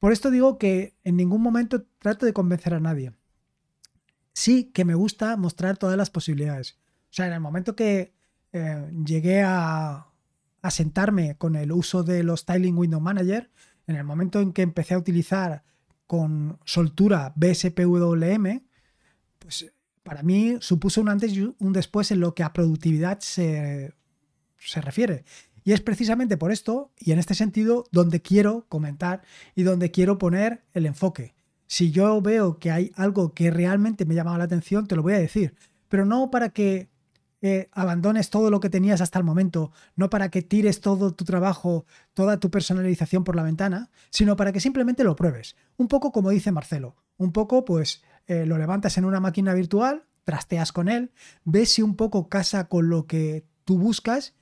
Por 0.00 0.12
esto 0.12 0.31
digo 0.31 0.59
que 0.59 0.97
en 1.05 1.17
ningún 1.17 1.41
momento 1.41 1.87
trato 2.00 2.26
de 2.26 2.33
convencer 2.33 2.75
a 2.75 2.81
nadie. 2.81 3.12
Sí 4.33 4.64
que 4.73 4.85
me 4.85 4.97
gusta 4.97 5.37
mostrar 5.37 5.76
todas 5.76 5.97
las 5.97 6.11
posibilidades. 6.11 6.79
O 7.05 7.12
sea, 7.12 7.29
en 7.29 7.35
el 7.35 7.41
momento 7.41 7.76
que 7.76 8.14
eh, 8.53 8.91
llegué 9.07 9.43
a, 9.43 10.09
a 10.62 10.71
sentarme 10.71 11.37
con 11.37 11.55
el 11.55 11.71
uso 11.71 12.03
de 12.03 12.25
los 12.25 12.45
Tiling 12.45 12.76
Window 12.76 13.00
Manager, 13.00 13.50
en 13.87 13.97
el 13.97 14.05
momento 14.05 14.41
en 14.41 14.53
que 14.53 14.62
empecé 14.62 14.95
a 14.95 14.99
utilizar 14.99 15.62
con 16.07 16.59
soltura 16.64 17.33
BSPWM, 17.37 18.62
pues 19.38 19.74
para 20.05 20.23
mí 20.23 20.59
supuso 20.61 21.01
un 21.01 21.09
antes 21.09 21.33
y 21.33 21.53
un 21.59 21.73
después 21.73 22.13
en 22.13 22.21
lo 22.21 22.35
que 22.35 22.45
a 22.45 22.53
productividad 22.53 23.19
se, 23.19 23.93
se 24.59 24.81
refiere. 24.81 25.25
Y 25.65 25.73
es 25.73 25.81
precisamente 25.81 26.37
por 26.37 26.53
esto, 26.53 26.93
y 26.99 27.13
en 27.13 27.19
este 27.19 27.35
sentido, 27.35 27.87
donde 27.91 28.21
quiero 28.21 28.67
comentar 28.69 29.23
y 29.57 29.63
donde 29.63 29.91
quiero 29.91 30.19
poner 30.19 30.63
el 30.75 30.87
enfoque. 30.87 31.35
Si 31.67 31.91
yo 31.91 32.21
veo 32.21 32.59
que 32.59 32.71
hay 32.71 32.93
algo 32.95 33.33
que 33.33 33.51
realmente 33.51 34.05
me 34.05 34.15
llama 34.15 34.39
la 34.39 34.45
atención, 34.45 34.87
te 34.87 34.95
lo 34.95 35.03
voy 35.03 35.15
a 35.15 35.19
decir. 35.19 35.55
Pero 35.89 36.05
no 36.05 36.31
para 36.31 36.51
que 36.51 36.89
abandones 37.73 38.31
todo 38.31 38.51
lo 38.51 38.61
que 38.61 38.71
tenías 38.71 39.01
hasta 39.01 39.19
el 39.19 39.25
momento, 39.25 39.71
no 39.97 40.09
para 40.09 40.31
que 40.31 40.43
tires 40.43 40.81
todo 40.81 41.13
tu 41.13 41.25
trabajo, 41.25 41.85
toda 42.15 42.41
tu 42.41 42.51
personalización 42.51 43.23
por 43.23 43.37
la 43.37 43.43
ventana, 43.43 43.91
sino 44.11 44.37
para 44.37 44.53
que 44.53 44.61
simplemente 44.61 45.05
lo 45.05 45.15
pruebes. 45.15 45.57
Un 45.77 45.89
poco 45.89 46.11
como 46.11 46.31
dice 46.31 46.53
Marcelo, 46.53 46.97
un 47.19 47.33
poco 47.33 47.65
pues 47.65 48.03
eh, 48.26 48.47
lo 48.47 48.59
levantas 48.59 48.99
en 48.99 49.04
una 49.04 49.21
máquina 49.21 49.54
virtual, 49.54 50.04
trasteas 50.25 50.73
con 50.73 50.88
él, 50.88 51.12
ves 51.45 51.73
si 51.73 51.83
un 51.83 51.97
poco 51.97 52.28
casa 52.28 52.69
con 52.69 52.88
lo 52.88 53.07
que 53.07 53.47
tú 53.64 53.78
buscas 53.78 54.35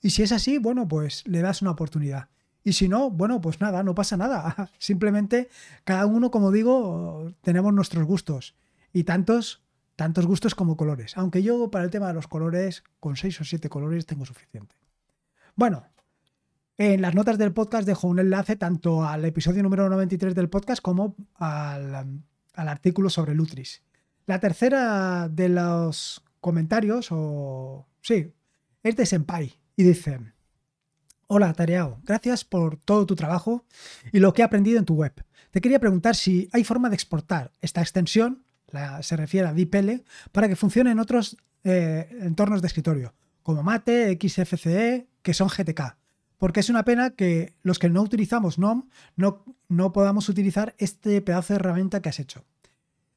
y 0.00 0.10
si 0.10 0.22
es 0.22 0.32
así, 0.32 0.58
bueno, 0.58 0.88
pues 0.88 1.26
le 1.26 1.40
das 1.40 1.62
una 1.62 1.72
oportunidad. 1.72 2.28
Y 2.64 2.72
si 2.74 2.88
no, 2.88 3.10
bueno, 3.10 3.40
pues 3.40 3.60
nada, 3.60 3.82
no 3.82 3.94
pasa 3.94 4.16
nada. 4.16 4.70
Simplemente 4.78 5.48
cada 5.84 6.06
uno, 6.06 6.30
como 6.30 6.50
digo, 6.50 7.32
tenemos 7.42 7.72
nuestros 7.72 8.04
gustos 8.04 8.56
y 8.92 9.04
tantos 9.04 9.62
tantos 9.98 10.26
gustos 10.26 10.54
como 10.54 10.76
colores. 10.76 11.16
Aunque 11.16 11.42
yo 11.42 11.72
para 11.72 11.84
el 11.84 11.90
tema 11.90 12.06
de 12.06 12.14
los 12.14 12.28
colores, 12.28 12.84
con 13.00 13.16
seis 13.16 13.40
o 13.40 13.44
siete 13.44 13.68
colores 13.68 14.06
tengo 14.06 14.24
suficiente. 14.24 14.76
Bueno, 15.56 15.88
en 16.76 17.02
las 17.02 17.16
notas 17.16 17.36
del 17.36 17.52
podcast 17.52 17.84
dejo 17.84 18.06
un 18.06 18.20
enlace 18.20 18.54
tanto 18.54 19.04
al 19.04 19.24
episodio 19.24 19.64
número 19.64 19.88
93 19.88 20.36
del 20.36 20.48
podcast 20.48 20.80
como 20.80 21.16
al, 21.34 22.22
artículo 22.66 23.10
sobre 23.10 23.36
Lutris. 23.36 23.82
La 24.26 24.40
tercera 24.40 25.28
de 25.28 25.48
los 25.48 26.24
comentarios, 26.40 27.08
o 27.10 27.86
sí, 28.02 28.32
es 28.82 28.96
de 28.96 29.06
Senpai 29.06 29.54
y 29.76 29.84
dice: 29.84 30.18
Hola, 31.28 31.52
Tareao, 31.52 32.00
gracias 32.02 32.44
por 32.44 32.76
todo 32.78 33.06
tu 33.06 33.14
trabajo 33.14 33.64
y 34.10 34.18
lo 34.18 34.32
que 34.32 34.42
he 34.42 34.44
aprendido 34.44 34.78
en 34.78 34.86
tu 34.86 34.94
web. 34.94 35.12
Te 35.52 35.60
quería 35.60 35.78
preguntar 35.78 36.16
si 36.16 36.48
hay 36.52 36.64
forma 36.64 36.88
de 36.88 36.96
exportar 36.96 37.52
esta 37.60 37.80
extensión 37.82 38.48
se 39.02 39.16
refiere 39.16 39.48
a 39.48 39.54
DeepL, 39.54 40.02
para 40.32 40.48
que 40.48 40.56
funcione 40.56 40.90
en 40.90 40.98
otros 40.98 41.36
eh, 41.64 42.08
entornos 42.20 42.60
de 42.60 42.68
escritorio, 42.68 43.14
como 43.42 43.62
Mate, 43.62 44.18
XFCE, 44.20 45.08
que 45.22 45.34
son 45.34 45.48
GTK. 45.48 45.96
Porque 46.38 46.60
es 46.60 46.70
una 46.70 46.84
pena 46.84 47.10
que 47.10 47.56
los 47.62 47.78
que 47.78 47.90
no 47.90 48.02
utilizamos 48.02 48.58
NOM 48.58 48.88
no, 49.16 49.44
no 49.68 49.92
podamos 49.92 50.28
utilizar 50.28 50.74
este 50.78 51.20
pedazo 51.20 51.52
de 51.52 51.60
herramienta 51.60 52.00
que 52.00 52.08
has 52.08 52.20
hecho. 52.20 52.44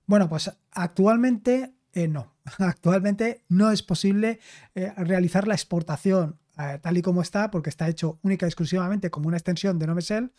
Bueno, 0.06 0.28
pues 0.28 0.52
actualmente 0.72 1.74
eh, 1.94 2.08
no. 2.08 2.36
Actualmente 2.58 3.44
no 3.48 3.72
es 3.72 3.84
posible 3.84 4.40
eh, 4.76 4.92
realizar 4.98 5.48
la 5.48 5.56
exportación 5.56 6.38
tal 6.84 6.96
y 6.96 7.02
como 7.02 7.24
está, 7.24 7.50
porque 7.50 7.72
está 7.72 7.90
hecho 7.90 8.20
única 8.22 8.46
y 8.46 8.50
exclusivamente 8.50 9.10
como 9.10 9.28
una 9.28 9.38
extensión 9.38 9.80
de 9.80 9.88
NomeShell, 9.88 10.32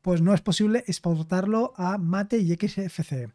pues 0.00 0.22
no 0.22 0.32
es 0.32 0.40
posible 0.40 0.84
exportarlo 0.86 1.74
a 1.76 1.98
Mate 1.98 2.38
y 2.38 2.54
XFCE 2.54 3.28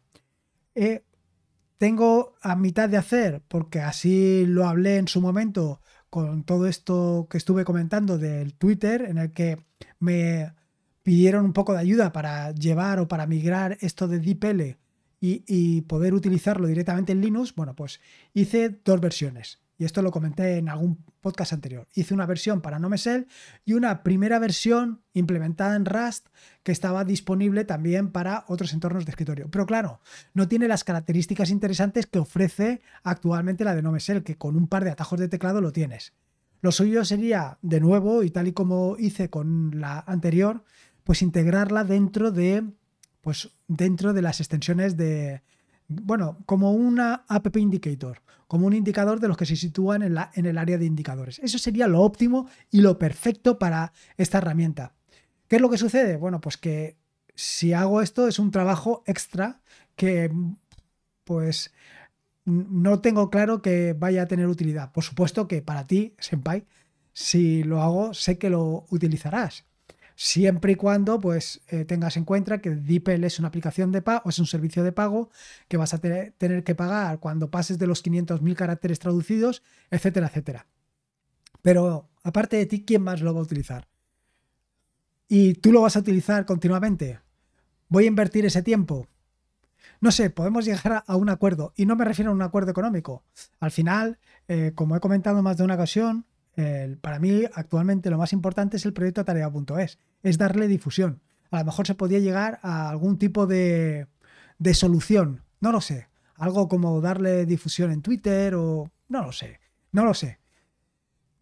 tengo 1.82 2.36
a 2.40 2.54
mitad 2.54 2.88
de 2.88 2.96
hacer, 2.96 3.42
porque 3.48 3.80
así 3.80 4.46
lo 4.46 4.68
hablé 4.68 4.98
en 4.98 5.08
su 5.08 5.20
momento 5.20 5.80
con 6.12 6.44
todo 6.44 6.66
esto 6.66 7.26
que 7.30 7.38
estuve 7.38 7.64
comentando 7.64 8.18
del 8.18 8.52
Twitter, 8.52 9.06
en 9.08 9.16
el 9.16 9.32
que 9.32 9.64
me 9.98 10.52
pidieron 11.02 11.46
un 11.46 11.54
poco 11.54 11.72
de 11.72 11.78
ayuda 11.78 12.12
para 12.12 12.52
llevar 12.52 13.00
o 13.00 13.08
para 13.08 13.26
migrar 13.26 13.78
esto 13.80 14.06
de 14.08 14.18
DeepL 14.18 14.76
y, 15.22 15.42
y 15.46 15.80
poder 15.80 16.12
utilizarlo 16.12 16.66
directamente 16.66 17.12
en 17.12 17.22
Linux, 17.22 17.54
bueno, 17.54 17.74
pues 17.74 17.98
hice 18.34 18.78
dos 18.84 19.00
versiones 19.00 19.61
y 19.82 19.84
esto 19.84 20.00
lo 20.00 20.12
comenté 20.12 20.58
en 20.58 20.68
algún 20.68 21.04
podcast 21.20 21.52
anterior. 21.52 21.88
Hice 21.92 22.14
una 22.14 22.24
versión 22.24 22.60
para 22.60 22.78
NoMesel 22.78 23.26
y 23.64 23.72
una 23.72 24.04
primera 24.04 24.38
versión 24.38 25.02
implementada 25.12 25.74
en 25.74 25.86
Rust 25.86 26.28
que 26.62 26.70
estaba 26.70 27.04
disponible 27.04 27.64
también 27.64 28.12
para 28.12 28.44
otros 28.46 28.72
entornos 28.74 29.04
de 29.04 29.10
escritorio. 29.10 29.50
Pero 29.50 29.66
claro, 29.66 30.00
no 30.34 30.46
tiene 30.46 30.68
las 30.68 30.84
características 30.84 31.50
interesantes 31.50 32.06
que 32.06 32.20
ofrece 32.20 32.80
actualmente 33.02 33.64
la 33.64 33.74
de 33.74 33.82
NoMesel, 33.82 34.22
que 34.22 34.38
con 34.38 34.54
un 34.54 34.68
par 34.68 34.84
de 34.84 34.92
atajos 34.92 35.18
de 35.18 35.26
teclado 35.26 35.60
lo 35.60 35.72
tienes. 35.72 36.12
Lo 36.60 36.70
suyo 36.70 37.04
sería, 37.04 37.58
de 37.60 37.80
nuevo, 37.80 38.22
y 38.22 38.30
tal 38.30 38.46
y 38.46 38.52
como 38.52 38.96
hice 39.00 39.30
con 39.30 39.80
la 39.80 39.98
anterior, 40.06 40.62
pues 41.02 41.22
integrarla 41.22 41.82
dentro 41.82 42.30
de, 42.30 42.62
pues, 43.20 43.50
dentro 43.66 44.12
de 44.12 44.22
las 44.22 44.38
extensiones 44.38 44.96
de, 44.96 45.42
bueno, 45.88 46.38
como 46.46 46.72
una 46.72 47.24
app 47.28 47.56
indicator, 47.56 48.22
como 48.46 48.66
un 48.66 48.74
indicador 48.74 49.20
de 49.20 49.28
los 49.28 49.36
que 49.36 49.46
se 49.46 49.56
sitúan 49.56 50.02
en, 50.02 50.16
en 50.34 50.46
el 50.46 50.58
área 50.58 50.78
de 50.78 50.86
indicadores. 50.86 51.38
Eso 51.40 51.58
sería 51.58 51.86
lo 51.86 52.00
óptimo 52.00 52.48
y 52.70 52.80
lo 52.80 52.98
perfecto 52.98 53.58
para 53.58 53.92
esta 54.16 54.38
herramienta. 54.38 54.94
¿Qué 55.48 55.56
es 55.56 55.62
lo 55.62 55.70
que 55.70 55.78
sucede? 55.78 56.16
Bueno, 56.16 56.40
pues 56.40 56.56
que 56.56 56.96
si 57.34 57.72
hago 57.72 58.02
esto 58.02 58.28
es 58.28 58.38
un 58.38 58.50
trabajo 58.50 59.02
extra 59.06 59.60
que 59.96 60.30
pues 61.24 61.72
no 62.44 63.00
tengo 63.00 63.30
claro 63.30 63.62
que 63.62 63.94
vaya 63.98 64.22
a 64.22 64.26
tener 64.26 64.46
utilidad. 64.48 64.92
Por 64.92 65.04
supuesto 65.04 65.48
que 65.48 65.62
para 65.62 65.86
ti, 65.86 66.14
Senpai, 66.18 66.64
si 67.12 67.62
lo 67.62 67.82
hago, 67.82 68.14
sé 68.14 68.38
que 68.38 68.50
lo 68.50 68.86
utilizarás 68.90 69.64
siempre 70.14 70.72
y 70.72 70.74
cuando 70.76 71.20
pues 71.20 71.60
eh, 71.68 71.84
tengas 71.84 72.16
en 72.16 72.24
cuenta 72.24 72.58
que 72.58 72.70
DeepL 72.70 73.24
es 73.24 73.38
una 73.38 73.48
aplicación 73.48 73.92
de 73.92 74.02
pago, 74.02 74.28
es 74.28 74.38
un 74.38 74.46
servicio 74.46 74.84
de 74.84 74.92
pago 74.92 75.30
que 75.68 75.76
vas 75.76 75.94
a 75.94 75.98
tener 75.98 76.64
que 76.64 76.74
pagar 76.74 77.18
cuando 77.18 77.50
pases 77.50 77.78
de 77.78 77.86
los 77.86 78.04
500.000 78.04 78.54
caracteres 78.54 78.98
traducidos, 78.98 79.62
etcétera, 79.90 80.28
etcétera. 80.28 80.66
Pero 81.62 82.08
aparte 82.22 82.56
de 82.56 82.66
ti, 82.66 82.84
¿quién 82.84 83.02
más 83.02 83.20
lo 83.20 83.32
va 83.34 83.40
a 83.40 83.44
utilizar? 83.44 83.88
¿Y 85.28 85.54
tú 85.54 85.72
lo 85.72 85.80
vas 85.80 85.96
a 85.96 86.00
utilizar 86.00 86.44
continuamente? 86.44 87.20
¿Voy 87.88 88.04
a 88.04 88.08
invertir 88.08 88.44
ese 88.44 88.62
tiempo? 88.62 89.08
No 90.00 90.10
sé, 90.10 90.30
podemos 90.30 90.64
llegar 90.64 91.04
a 91.06 91.16
un 91.16 91.28
acuerdo. 91.28 91.72
Y 91.76 91.86
no 91.86 91.96
me 91.96 92.04
refiero 92.04 92.32
a 92.32 92.34
un 92.34 92.42
acuerdo 92.42 92.72
económico. 92.72 93.22
Al 93.60 93.70
final, 93.70 94.18
eh, 94.48 94.72
como 94.74 94.96
he 94.96 95.00
comentado 95.00 95.42
más 95.42 95.56
de 95.56 95.64
una 95.64 95.74
ocasión, 95.74 96.26
para 97.00 97.18
mí, 97.18 97.44
actualmente 97.54 98.10
lo 98.10 98.18
más 98.18 98.32
importante 98.32 98.76
es 98.76 98.84
el 98.84 98.92
proyecto 98.92 99.24
tarea.es, 99.24 99.98
es 100.22 100.38
darle 100.38 100.68
difusión. 100.68 101.20
A 101.50 101.60
lo 101.60 101.64
mejor 101.66 101.86
se 101.86 101.94
podía 101.94 102.18
llegar 102.18 102.60
a 102.62 102.88
algún 102.90 103.18
tipo 103.18 103.46
de, 103.46 104.06
solución, 104.72 105.42
no 105.60 105.72
lo 105.72 105.80
sé. 105.80 106.08
Algo 106.34 106.68
como 106.68 107.00
darle 107.00 107.46
difusión 107.46 107.92
en 107.92 108.02
Twitter 108.02 108.54
o... 108.54 108.90
No 109.08 109.22
lo 109.22 109.32
sé, 109.32 109.60
no 109.92 110.04
lo 110.04 110.14
sé. 110.14 110.38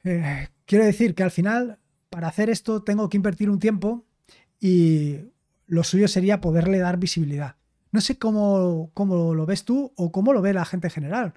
Eh, 0.04 0.48
quiero 0.66 0.84
decir 0.84 1.14
que 1.14 1.22
al 1.22 1.30
final, 1.30 1.78
para 2.08 2.28
hacer 2.28 2.50
esto, 2.50 2.82
tengo 2.82 3.08
que 3.08 3.16
invertir 3.16 3.48
un 3.50 3.60
tiempo 3.60 4.04
y 4.58 5.18
lo 5.66 5.84
suyo 5.84 6.08
sería 6.08 6.40
poderle 6.40 6.78
dar 6.78 6.98
visibilidad. 6.98 7.56
No 7.92 8.00
sé 8.00 8.18
cómo, 8.18 8.90
cómo, 8.94 9.34
lo 9.34 9.46
ves 9.46 9.64
tú 9.64 9.92
o 9.96 10.12
cómo 10.12 10.32
lo 10.32 10.42
ve 10.42 10.52
la 10.52 10.64
gente 10.64 10.88
en 10.88 10.92
general 10.92 11.34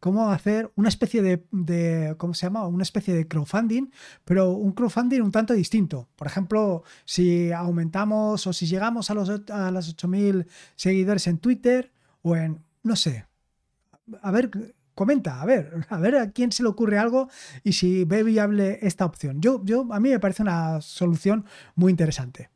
cómo 0.00 0.30
hacer 0.30 0.70
una 0.76 0.88
especie 0.88 1.22
de, 1.22 2.14
¿cómo 2.18 2.34
se 2.34 2.46
llama? 2.46 2.66
Una 2.66 2.82
especie 2.82 3.14
de 3.14 3.26
crowdfunding, 3.26 3.90
pero 4.24 4.52
un 4.52 4.72
crowdfunding 4.72 5.20
un 5.20 5.32
tanto 5.32 5.54
distinto. 5.54 6.08
Por 6.16 6.26
ejemplo, 6.26 6.84
si 7.04 7.52
aumentamos 7.52 8.46
o 8.46 8.52
si 8.52 8.66
llegamos 8.66 9.10
a 9.10 9.14
los, 9.14 9.28
a 9.50 9.70
los 9.70 9.96
8.000 9.96 10.46
seguidores 10.76 11.26
en 11.26 11.38
Twitter 11.38 11.92
o 12.22 12.36
en, 12.36 12.64
no 12.82 12.96
sé, 12.96 13.26
a 14.22 14.30
ver 14.30 14.50
comenta, 14.98 15.40
a 15.40 15.46
ver, 15.46 15.86
a 15.90 15.98
ver 15.98 16.16
a 16.16 16.32
quién 16.32 16.50
se 16.50 16.64
le 16.64 16.68
ocurre 16.68 16.98
algo 16.98 17.28
y 17.62 17.72
si 17.74 18.04
ve 18.04 18.24
viable 18.24 18.80
esta 18.82 19.04
opción. 19.04 19.40
Yo, 19.40 19.64
yo, 19.64 19.86
a 19.92 20.00
mí 20.00 20.10
me 20.10 20.18
parece 20.18 20.42
una 20.42 20.80
solución 20.80 21.44
muy 21.76 21.90
interesante. 21.90 22.50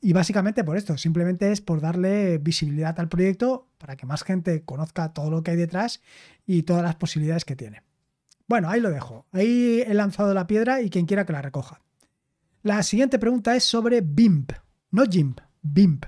Y 0.00 0.12
básicamente 0.12 0.64
por 0.64 0.76
esto, 0.76 0.98
simplemente 0.98 1.52
es 1.52 1.60
por 1.60 1.80
darle 1.80 2.38
visibilidad 2.38 2.98
al 2.98 3.08
proyecto 3.08 3.68
para 3.78 3.96
que 3.96 4.06
más 4.06 4.24
gente 4.24 4.64
conozca 4.64 5.12
todo 5.12 5.30
lo 5.30 5.42
que 5.42 5.52
hay 5.52 5.56
detrás 5.56 6.02
y 6.44 6.64
todas 6.64 6.82
las 6.82 6.96
posibilidades 6.96 7.44
que 7.44 7.56
tiene. 7.56 7.82
Bueno, 8.48 8.68
ahí 8.68 8.80
lo 8.80 8.90
dejo. 8.90 9.26
Ahí 9.32 9.82
he 9.86 9.94
lanzado 9.94 10.34
la 10.34 10.46
piedra 10.46 10.80
y 10.80 10.90
quien 10.90 11.06
quiera 11.06 11.24
que 11.24 11.32
la 11.32 11.42
recoja. 11.42 11.80
La 12.62 12.82
siguiente 12.82 13.18
pregunta 13.18 13.54
es 13.54 13.64
sobre 13.64 14.00
BIMP, 14.00 14.52
no 14.90 15.04
GIMP, 15.04 15.40
BIMP. 15.62 16.06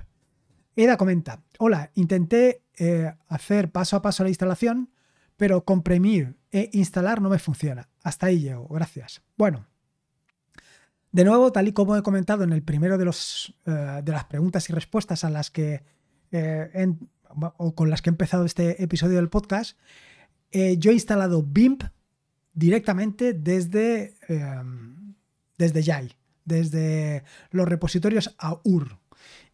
Eda 0.75 0.97
comenta, 0.97 1.43
hola, 1.57 1.91
intenté 1.95 2.63
eh, 2.77 3.13
hacer 3.27 3.71
paso 3.71 3.95
a 3.95 4.01
paso 4.01 4.23
la 4.23 4.29
instalación, 4.29 4.91
pero 5.37 5.63
comprimir 5.63 6.37
e 6.51 6.69
instalar 6.73 7.21
no 7.21 7.29
me 7.29 7.39
funciona. 7.39 7.89
Hasta 8.03 8.27
ahí 8.27 8.41
llego, 8.41 8.67
gracias. 8.67 9.21
Bueno, 9.37 9.67
de 11.11 11.23
nuevo, 11.23 11.51
tal 11.51 11.67
y 11.67 11.73
como 11.73 11.95
he 11.95 12.03
comentado 12.03 12.43
en 12.43 12.53
el 12.53 12.63
primero 12.63 12.97
de, 12.97 13.09
eh, 13.65 14.03
las 14.05 14.25
preguntas 14.25 14.69
y 14.69 14.73
respuestas 14.73 15.23
a 15.23 15.29
las 15.29 15.49
que 15.49 15.83
eh, 16.31 16.93
o 17.57 17.75
con 17.75 17.89
las 17.89 18.01
que 18.01 18.09
he 18.09 18.13
empezado 18.13 18.45
este 18.45 18.83
episodio 18.83 19.17
del 19.17 19.29
podcast, 19.29 19.77
yo 20.51 20.89
he 20.89 20.93
instalado 20.93 21.43
BIMP 21.43 21.83
directamente 22.53 23.33
desde, 23.33 24.15
desde 25.57 25.83
Yai 25.83 26.15
desde 26.49 27.23
los 27.51 27.67
repositorios 27.67 28.35
a 28.37 28.59
UR. 28.63 28.99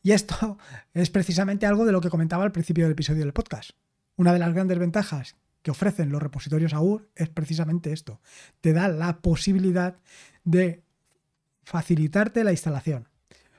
Y 0.02 0.14
esto 0.14 0.58
es 0.96 1.12
precisamente 1.12 1.68
algo 1.68 1.86
de 1.86 1.92
lo 1.92 2.02
que 2.02 2.10
comentaba 2.10 2.44
al 2.44 2.52
principio 2.52 2.86
del 2.86 2.94
episodio 2.94 3.20
del 3.20 3.34
podcast. 3.34 3.72
Una 4.16 4.34
de 4.34 4.40
las 4.40 4.54
grandes 4.54 4.80
ventajas 4.80 5.36
que 5.62 5.72
ofrecen 5.72 6.12
los 6.12 6.24
repositorios 6.24 6.74
AUR 6.74 7.10
es 7.16 7.28
precisamente 7.28 7.92
esto. 7.92 8.22
Te 8.62 8.72
da 8.72 8.88
la 8.88 9.20
posibilidad 9.22 9.98
de 10.44 10.85
facilitarte 11.66 12.44
la 12.44 12.52
instalación. 12.52 13.10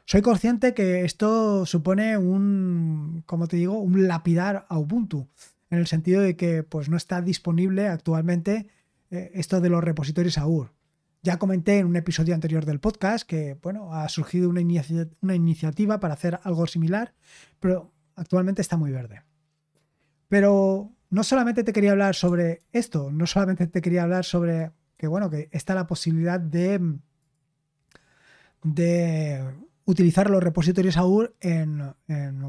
Soy 0.07 0.23
consciente 0.23 0.73
que 0.73 1.05
esto 1.05 1.67
supone 1.67 2.17
un, 2.17 3.25
como 3.27 3.49
te 3.49 3.57
digo, 3.57 3.81
un 3.81 4.07
lapidar 4.07 4.65
a 4.69 4.79
Ubuntu, 4.79 5.29
en 5.69 5.79
el 5.79 5.89
sentido 5.89 6.23
de 6.23 6.37
que 6.37 6.63
pues, 6.63 6.89
no 6.89 6.97
está 6.97 7.21
disponible 7.21 7.89
actualmente 7.89 8.69
eh, 9.11 9.33
esto 9.35 9.61
de 9.61 9.69
los 9.69 9.83
repositorios 9.83 10.39
AUR. 10.39 10.73
Ya 11.23 11.39
comenté 11.39 11.79
en 11.79 11.87
un 11.87 11.97
episodio 11.97 12.35
anterior 12.35 12.65
del 12.65 12.79
podcast 12.79 13.29
que, 13.29 13.59
bueno, 13.61 13.93
ha 13.93 14.09
surgido 14.09 14.49
una, 14.49 14.61
una 15.23 15.35
iniciativa 15.35 15.99
para 15.99 16.15
hacer 16.15 16.39
algo 16.45 16.69
similar, 16.69 17.13
pero 17.59 17.93
actualmente 18.15 18.63
está 18.63 18.77
muy 18.77 18.93
verde. 18.93 19.23
Pero 20.29 20.93
no 21.11 21.25
solamente 21.25 21.65
te 21.65 21.73
quería 21.73 21.91
hablar 21.91 22.15
sobre 22.15 22.61
esto, 22.71 23.11
no 23.11 23.27
solamente 23.27 23.67
te 23.67 23.83
quería 23.83 24.05
hablar 24.05 24.25
sobre 24.25 24.71
que, 24.97 25.09
bueno, 25.09 25.29
que 25.31 25.49
está 25.51 25.75
la 25.75 25.89
posibilidad 25.89 26.39
de, 26.39 26.81
de 28.75 29.43
utilizar 29.85 30.31
los 30.31 30.43
repositorios 30.43 30.97
AUR 30.97 31.37
en, 31.41 31.95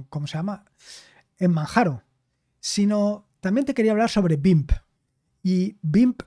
¿cómo 0.09 0.27
se 0.27 0.37
llama? 0.37 0.65
En 1.37 1.51
Manjaro, 1.51 2.03
sino 2.59 3.27
también 3.39 3.65
te 3.65 3.73
quería 3.73 3.91
hablar 3.91 4.09
sobre 4.09 4.37
BIMP. 4.37 4.71
Y 5.43 5.77
BIMP 5.81 6.23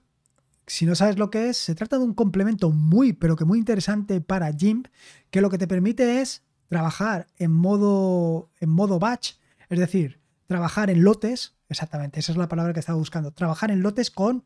si 0.70 0.87
no 0.87 0.94
sabes 0.94 1.18
lo 1.18 1.30
que 1.30 1.49
es, 1.49 1.56
se 1.56 1.75
trata 1.75 1.99
de 1.99 2.04
un 2.04 2.14
complemento 2.14 2.70
muy, 2.70 3.12
pero 3.12 3.35
que 3.35 3.44
muy 3.44 3.59
interesante 3.59 4.20
para 4.20 4.52
GIMP, 4.52 4.87
que 5.30 5.40
lo 5.40 5.50
que 5.50 5.59
te 5.59 5.66
permite 5.66 6.20
es 6.20 6.44
trabajar 6.68 7.26
en 7.38 7.50
modo, 7.50 8.52
en 8.61 8.70
modo 8.70 9.00
batch, 9.00 9.32
es 9.68 9.80
decir, 9.80 10.20
trabajar 10.47 10.88
en 10.88 11.02
lotes, 11.02 11.56
exactamente, 11.68 12.20
esa 12.20 12.30
es 12.30 12.38
la 12.38 12.49
palabra 12.49 12.73
que 12.73 12.78
estaba 12.78 12.99
buscando, 12.99 13.32
trabajar 13.32 13.73
en 13.73 13.82
lotes 13.82 14.12
con 14.12 14.44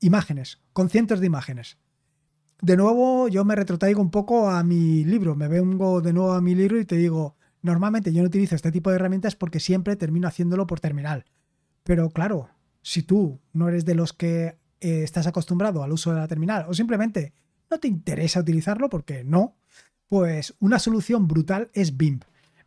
imágenes, 0.00 0.60
con 0.74 0.90
cientos 0.90 1.18
de 1.20 1.26
imágenes. 1.26 1.78
De 2.60 2.76
nuevo, 2.76 3.28
yo 3.28 3.44
me 3.44 3.54
retrotraigo 3.54 4.02
un 4.02 4.10
poco 4.10 4.50
a 4.50 4.64
mi 4.64 5.04
libro, 5.04 5.36
me 5.36 5.46
vengo 5.46 6.00
de 6.00 6.12
nuevo 6.12 6.32
a 6.32 6.40
mi 6.40 6.56
libro 6.56 6.80
y 6.80 6.84
te 6.84 6.96
digo, 6.96 7.36
normalmente 7.62 8.12
yo 8.12 8.22
no 8.22 8.26
utilizo 8.26 8.56
este 8.56 8.72
tipo 8.72 8.90
de 8.90 8.96
herramientas 8.96 9.36
porque 9.36 9.60
siempre 9.60 9.94
termino 9.94 10.26
haciéndolo 10.26 10.66
por 10.66 10.80
terminal. 10.80 11.24
Pero 11.84 12.10
claro, 12.10 12.48
si 12.82 13.02
tú 13.02 13.40
no 13.52 13.68
eres 13.68 13.84
de 13.84 13.94
los 13.94 14.12
que 14.12 14.58
eh, 14.80 15.02
estás 15.02 15.28
acostumbrado 15.28 15.84
al 15.84 15.92
uso 15.92 16.12
de 16.12 16.18
la 16.18 16.26
terminal 16.26 16.66
o 16.68 16.74
simplemente 16.74 17.32
no 17.70 17.78
te 17.78 17.86
interesa 17.86 18.40
utilizarlo 18.40 18.88
porque 18.88 19.22
no, 19.22 19.56
pues 20.08 20.54
una 20.58 20.80
solución 20.80 21.28
brutal 21.28 21.70
es 21.74 21.96
BIM. 21.96 22.20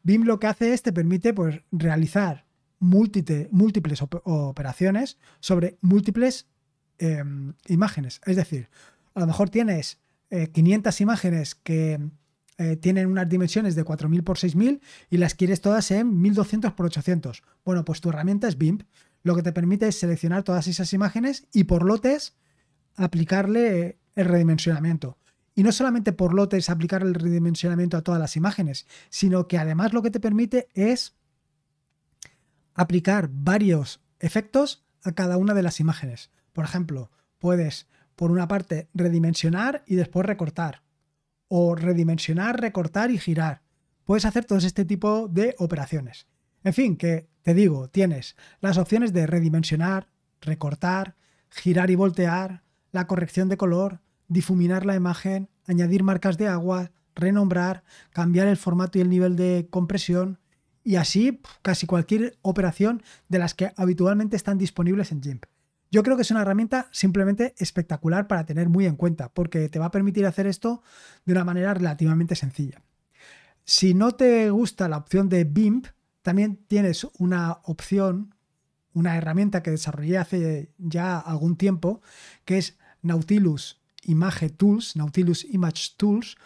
BIM 0.03 0.23
lo 0.23 0.39
que 0.39 0.47
hace 0.47 0.73
es 0.73 0.83
te 0.83 0.93
permite 0.93 1.33
pues, 1.33 1.61
realizar 1.71 2.45
múltiples 2.79 4.01
operaciones 4.01 5.19
sobre 5.39 5.77
múltiples 5.81 6.47
em, 6.97 7.53
imágenes. 7.67 8.21
Es 8.25 8.35
decir, 8.35 8.69
a 9.13 9.19
lo 9.19 9.27
mejor 9.27 9.49
tienes 9.49 9.99
500 10.29 10.99
eh, 10.99 11.03
imágenes 11.03 11.55
que 11.55 11.99
eh, 12.57 12.75
tienen 12.77 13.07
unas 13.07 13.27
dimensiones 13.27 13.75
de 13.75 13.83
4000 13.83 14.23
por 14.23 14.37
6000 14.37 14.81
y 15.09 15.17
las 15.17 15.35
quieres 15.35 15.61
todas 15.61 15.91
en 15.91 16.21
1200 16.21 16.73
por 16.73 16.85
800. 16.85 17.43
Bueno, 17.65 17.83
pues 17.83 18.01
tu 18.01 18.09
herramienta 18.09 18.47
es 18.47 18.57
BIM 18.57 18.79
lo 19.23 19.35
que 19.35 19.43
te 19.43 19.53
permite 19.53 19.87
es 19.87 19.99
seleccionar 19.99 20.43
todas 20.43 20.67
esas 20.67 20.93
imágenes 20.93 21.47
y 21.53 21.65
por 21.65 21.83
lotes 21.83 22.35
aplicarle 22.95 23.99
el 24.15 24.25
redimensionamiento. 24.25 25.17
Y 25.53 25.63
no 25.63 25.71
solamente 25.71 26.13
por 26.13 26.33
lotes 26.33 26.69
aplicar 26.69 27.03
el 27.03 27.13
redimensionamiento 27.13 27.97
a 27.97 28.01
todas 28.01 28.19
las 28.19 28.35
imágenes, 28.35 28.87
sino 29.09 29.47
que 29.47 29.57
además 29.57 29.93
lo 29.93 30.01
que 30.01 30.11
te 30.11 30.19
permite 30.19 30.69
es 30.73 31.15
aplicar 32.73 33.29
varios 33.31 34.01
efectos 34.19 34.85
a 35.03 35.11
cada 35.11 35.37
una 35.37 35.53
de 35.53 35.63
las 35.63 35.79
imágenes. 35.79 36.31
Por 36.53 36.65
ejemplo, 36.65 37.11
puedes 37.37 37.87
por 38.21 38.29
una 38.29 38.47
parte 38.47 38.87
redimensionar 38.93 39.83
y 39.87 39.95
después 39.95 40.27
recortar. 40.27 40.83
O 41.47 41.73
redimensionar, 41.73 42.61
recortar 42.61 43.09
y 43.09 43.17
girar. 43.17 43.63
Puedes 44.05 44.25
hacer 44.25 44.45
todo 44.45 44.59
este 44.59 44.85
tipo 44.85 45.27
de 45.27 45.55
operaciones. 45.57 46.27
En 46.63 46.75
fin, 46.75 46.97
que 46.97 47.31
te 47.41 47.55
digo, 47.55 47.89
tienes 47.89 48.35
las 48.59 48.77
opciones 48.77 49.11
de 49.11 49.25
redimensionar, 49.25 50.11
recortar, 50.39 51.15
girar 51.49 51.89
y 51.89 51.95
voltear, 51.95 52.61
la 52.91 53.07
corrección 53.07 53.49
de 53.49 53.57
color, 53.57 54.01
difuminar 54.27 54.85
la 54.85 54.93
imagen, 54.93 55.49
añadir 55.65 56.03
marcas 56.03 56.37
de 56.37 56.47
agua, 56.47 56.91
renombrar, 57.15 57.83
cambiar 58.11 58.47
el 58.47 58.57
formato 58.57 58.99
y 58.99 59.01
el 59.01 59.09
nivel 59.09 59.35
de 59.35 59.67
compresión 59.71 60.37
y 60.83 60.97
así 60.97 61.41
casi 61.63 61.87
cualquier 61.87 62.37
operación 62.43 63.01
de 63.29 63.39
las 63.39 63.55
que 63.55 63.71
habitualmente 63.77 64.35
están 64.35 64.59
disponibles 64.59 65.11
en 65.11 65.23
GIMP. 65.23 65.45
Yo 65.91 66.03
creo 66.03 66.15
que 66.15 66.21
es 66.21 66.31
una 66.31 66.41
herramienta 66.41 66.87
simplemente 66.91 67.53
espectacular 67.57 68.27
para 68.27 68.45
tener 68.45 68.69
muy 68.69 68.85
en 68.85 68.95
cuenta 68.95 69.27
porque 69.33 69.67
te 69.67 69.77
va 69.77 69.87
a 69.87 69.91
permitir 69.91 70.25
hacer 70.25 70.47
esto 70.47 70.81
de 71.25 71.33
una 71.33 71.43
manera 71.43 71.73
relativamente 71.73 72.35
sencilla. 72.35 72.81
Si 73.65 73.93
no 73.93 74.13
te 74.13 74.49
gusta 74.49 74.87
la 74.87 74.97
opción 74.97 75.27
de 75.27 75.43
BIMP, 75.43 75.87
también 76.21 76.57
tienes 76.67 77.05
una 77.19 77.59
opción, 77.63 78.33
una 78.93 79.17
herramienta 79.17 79.61
que 79.61 79.71
desarrollé 79.71 80.17
hace 80.17 80.71
ya 80.77 81.19
algún 81.19 81.57
tiempo, 81.57 82.01
que 82.45 82.57
es 82.57 82.77
Nautilus 83.01 83.81
Image 84.03 84.51
Tools, 84.51 84.95
Nautilus 84.95 85.45
Image 85.45 85.95
Tools, 85.97 86.37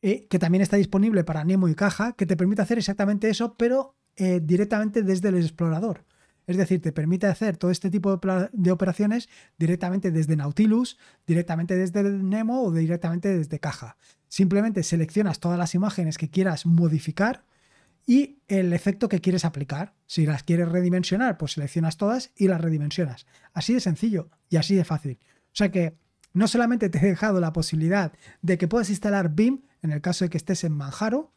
eh, 0.00 0.26
que 0.28 0.38
también 0.38 0.62
está 0.62 0.76
disponible 0.76 1.24
para 1.24 1.44
Nemo 1.44 1.68
y 1.68 1.74
Caja, 1.74 2.12
que 2.12 2.24
te 2.24 2.36
permite 2.36 2.62
hacer 2.62 2.78
exactamente 2.78 3.28
eso, 3.28 3.54
pero 3.54 3.96
eh, 4.16 4.40
directamente 4.42 5.02
desde 5.02 5.28
el 5.28 5.36
explorador. 5.36 6.04
Es 6.48 6.56
decir, 6.56 6.80
te 6.80 6.92
permite 6.92 7.26
hacer 7.26 7.58
todo 7.58 7.70
este 7.70 7.90
tipo 7.90 8.18
de, 8.52 8.70
operaciones 8.72 9.28
directamente 9.58 10.10
desde 10.10 10.34
Nautilus, 10.34 10.98
directamente 11.26 11.76
desde 11.76 12.02
Nemo 12.02 12.62
o 12.62 12.72
directamente 12.72 13.36
desde 13.36 13.60
Caja. 13.60 13.98
Simplemente 14.28 14.82
seleccionas 14.82 15.40
todas 15.40 15.58
las 15.58 15.74
imágenes 15.74 16.16
que 16.16 16.30
quieras 16.30 16.64
modificar 16.64 17.44
y 18.06 18.38
el 18.48 18.72
efecto 18.72 19.10
que 19.10 19.20
quieres 19.20 19.44
aplicar. 19.44 19.92
Si 20.06 20.24
las 20.24 20.42
quieres 20.42 20.70
redimensionar, 20.70 21.36
pues 21.36 21.52
seleccionas 21.52 21.98
todas 21.98 22.32
y 22.34 22.48
las 22.48 22.62
redimensionas. 22.62 23.26
Así 23.52 23.74
de 23.74 23.80
sencillo 23.80 24.30
y 24.48 24.56
así 24.56 24.74
de 24.74 24.86
fácil. 24.86 25.18
O 25.52 25.56
sea 25.58 25.70
que 25.70 25.98
no 26.38 26.48
solamente 26.48 26.88
te 26.88 26.98
he 26.98 27.08
dejado 27.08 27.40
la 27.40 27.52
posibilidad 27.52 28.12
de 28.42 28.58
que 28.58 28.68
puedas 28.68 28.90
instalar 28.90 29.34
BIM 29.34 29.62
en 29.82 29.92
el 29.92 30.00
caso 30.00 30.24
de 30.24 30.30
que 30.30 30.38
estés 30.38 30.64
en 30.64 30.72
Manjaro 30.72 31.32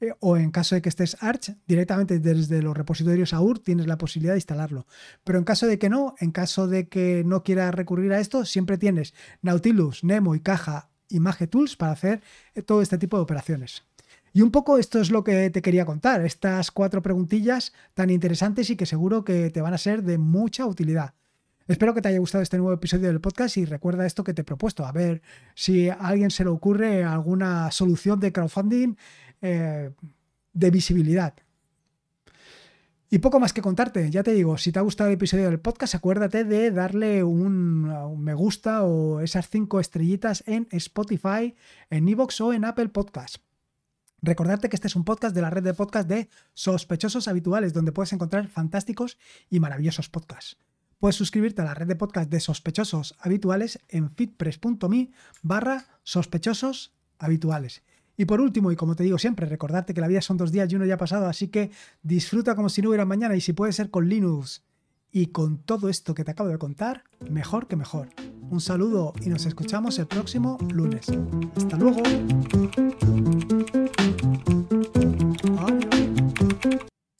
eh, 0.00 0.12
o 0.20 0.36
en 0.36 0.50
caso 0.50 0.74
de 0.74 0.82
que 0.82 0.88
estés 0.88 1.16
Arch, 1.20 1.56
directamente 1.66 2.18
desde 2.18 2.62
los 2.62 2.76
repositorios 2.76 3.32
AUR 3.32 3.58
tienes 3.58 3.86
la 3.86 3.98
posibilidad 3.98 4.34
de 4.34 4.38
instalarlo. 4.38 4.86
Pero 5.24 5.38
en 5.38 5.44
caso 5.44 5.66
de 5.66 5.78
que 5.78 5.88
no, 5.88 6.14
en 6.18 6.30
caso 6.30 6.66
de 6.66 6.88
que 6.88 7.22
no 7.24 7.42
quieras 7.42 7.74
recurrir 7.74 8.12
a 8.12 8.20
esto, 8.20 8.44
siempre 8.44 8.78
tienes 8.78 9.14
Nautilus, 9.42 10.04
Nemo 10.04 10.34
y 10.34 10.40
Caja 10.40 10.90
Image 11.08 11.46
Tools 11.46 11.76
para 11.76 11.92
hacer 11.92 12.22
eh, 12.54 12.62
todo 12.62 12.82
este 12.82 12.98
tipo 12.98 13.16
de 13.16 13.22
operaciones. 13.22 13.84
Y 14.32 14.42
un 14.42 14.50
poco 14.50 14.76
esto 14.76 15.00
es 15.00 15.10
lo 15.10 15.24
que 15.24 15.48
te 15.50 15.62
quería 15.62 15.86
contar, 15.86 16.24
estas 16.24 16.70
cuatro 16.70 17.00
preguntillas 17.00 17.72
tan 17.94 18.10
interesantes 18.10 18.68
y 18.68 18.76
que 18.76 18.84
seguro 18.84 19.24
que 19.24 19.50
te 19.50 19.62
van 19.62 19.72
a 19.72 19.78
ser 19.78 20.02
de 20.02 20.18
mucha 20.18 20.66
utilidad. 20.66 21.14
Espero 21.68 21.94
que 21.94 22.00
te 22.00 22.08
haya 22.08 22.20
gustado 22.20 22.42
este 22.42 22.58
nuevo 22.58 22.72
episodio 22.72 23.08
del 23.08 23.20
podcast 23.20 23.56
y 23.56 23.64
recuerda 23.64 24.06
esto 24.06 24.22
que 24.22 24.32
te 24.32 24.42
he 24.42 24.44
propuesto, 24.44 24.86
a 24.86 24.92
ver 24.92 25.20
si 25.54 25.88
a 25.88 25.94
alguien 25.94 26.30
se 26.30 26.44
le 26.44 26.50
ocurre 26.50 27.02
alguna 27.02 27.72
solución 27.72 28.20
de 28.20 28.32
crowdfunding 28.32 28.94
eh, 29.42 29.90
de 30.52 30.70
visibilidad. 30.70 31.34
Y 33.10 33.18
poco 33.18 33.40
más 33.40 33.52
que 33.52 33.62
contarte, 33.62 34.10
ya 34.10 34.22
te 34.22 34.32
digo, 34.32 34.58
si 34.58 34.70
te 34.70 34.78
ha 34.78 34.82
gustado 34.82 35.08
el 35.08 35.14
episodio 35.14 35.46
del 35.46 35.58
podcast, 35.58 35.96
acuérdate 35.96 36.44
de 36.44 36.70
darle 36.70 37.24
un, 37.24 38.16
me 38.22 38.34
gusta 38.34 38.84
o 38.84 39.20
esas 39.20 39.48
cinco 39.48 39.80
estrellitas 39.80 40.44
en 40.46 40.68
Spotify, 40.70 41.56
en 41.90 42.08
Evox 42.08 42.40
o 42.40 42.52
en 42.52 42.64
Apple 42.64 42.88
Podcast. 42.88 43.36
Recordarte 44.22 44.68
que 44.68 44.76
este 44.76 44.88
es 44.88 44.96
un 44.96 45.04
podcast 45.04 45.34
de 45.34 45.42
la 45.42 45.50
red 45.50 45.62
de 45.62 45.74
podcast 45.74 46.08
de 46.08 46.28
sospechosos 46.54 47.28
habituales, 47.28 47.72
donde 47.72 47.92
puedes 47.92 48.12
encontrar 48.12 48.48
fantásticos 48.48 49.18
y 49.50 49.60
maravillosos 49.60 50.08
podcasts. 50.08 50.56
Puedes 50.98 51.16
suscribirte 51.16 51.62
a 51.62 51.64
la 51.64 51.74
red 51.74 51.86
de 51.86 51.96
podcast 51.96 52.30
de 52.30 52.40
sospechosos 52.40 53.14
habituales 53.18 53.80
en 53.88 54.10
fitpress.me 54.10 55.10
barra 55.42 55.86
sospechosos 56.02 56.94
habituales. 57.18 57.82
Y 58.16 58.24
por 58.24 58.40
último, 58.40 58.72
y 58.72 58.76
como 58.76 58.96
te 58.96 59.04
digo 59.04 59.18
siempre, 59.18 59.46
recordarte 59.46 59.92
que 59.92 60.00
la 60.00 60.08
vida 60.08 60.22
son 60.22 60.38
dos 60.38 60.52
días 60.52 60.72
y 60.72 60.76
uno 60.76 60.86
ya 60.86 60.94
ha 60.94 60.98
pasado, 60.98 61.26
así 61.26 61.48
que 61.48 61.70
disfruta 62.02 62.54
como 62.54 62.70
si 62.70 62.80
no 62.80 62.88
hubiera 62.88 63.04
mañana 63.04 63.36
y 63.36 63.42
si 63.42 63.52
puede 63.52 63.72
ser 63.72 63.90
con 63.90 64.08
Linux 64.08 64.64
y 65.12 65.26
con 65.26 65.58
todo 65.58 65.88
esto 65.88 66.14
que 66.14 66.24
te 66.24 66.30
acabo 66.30 66.48
de 66.48 66.58
contar, 66.58 67.04
mejor 67.30 67.68
que 67.68 67.76
mejor. 67.76 68.08
Un 68.48 68.60
saludo 68.60 69.12
y 69.20 69.28
nos 69.28 69.44
escuchamos 69.44 69.98
el 69.98 70.06
próximo 70.06 70.56
lunes. 70.72 71.06
Hasta 71.56 71.76
luego. 71.76 72.02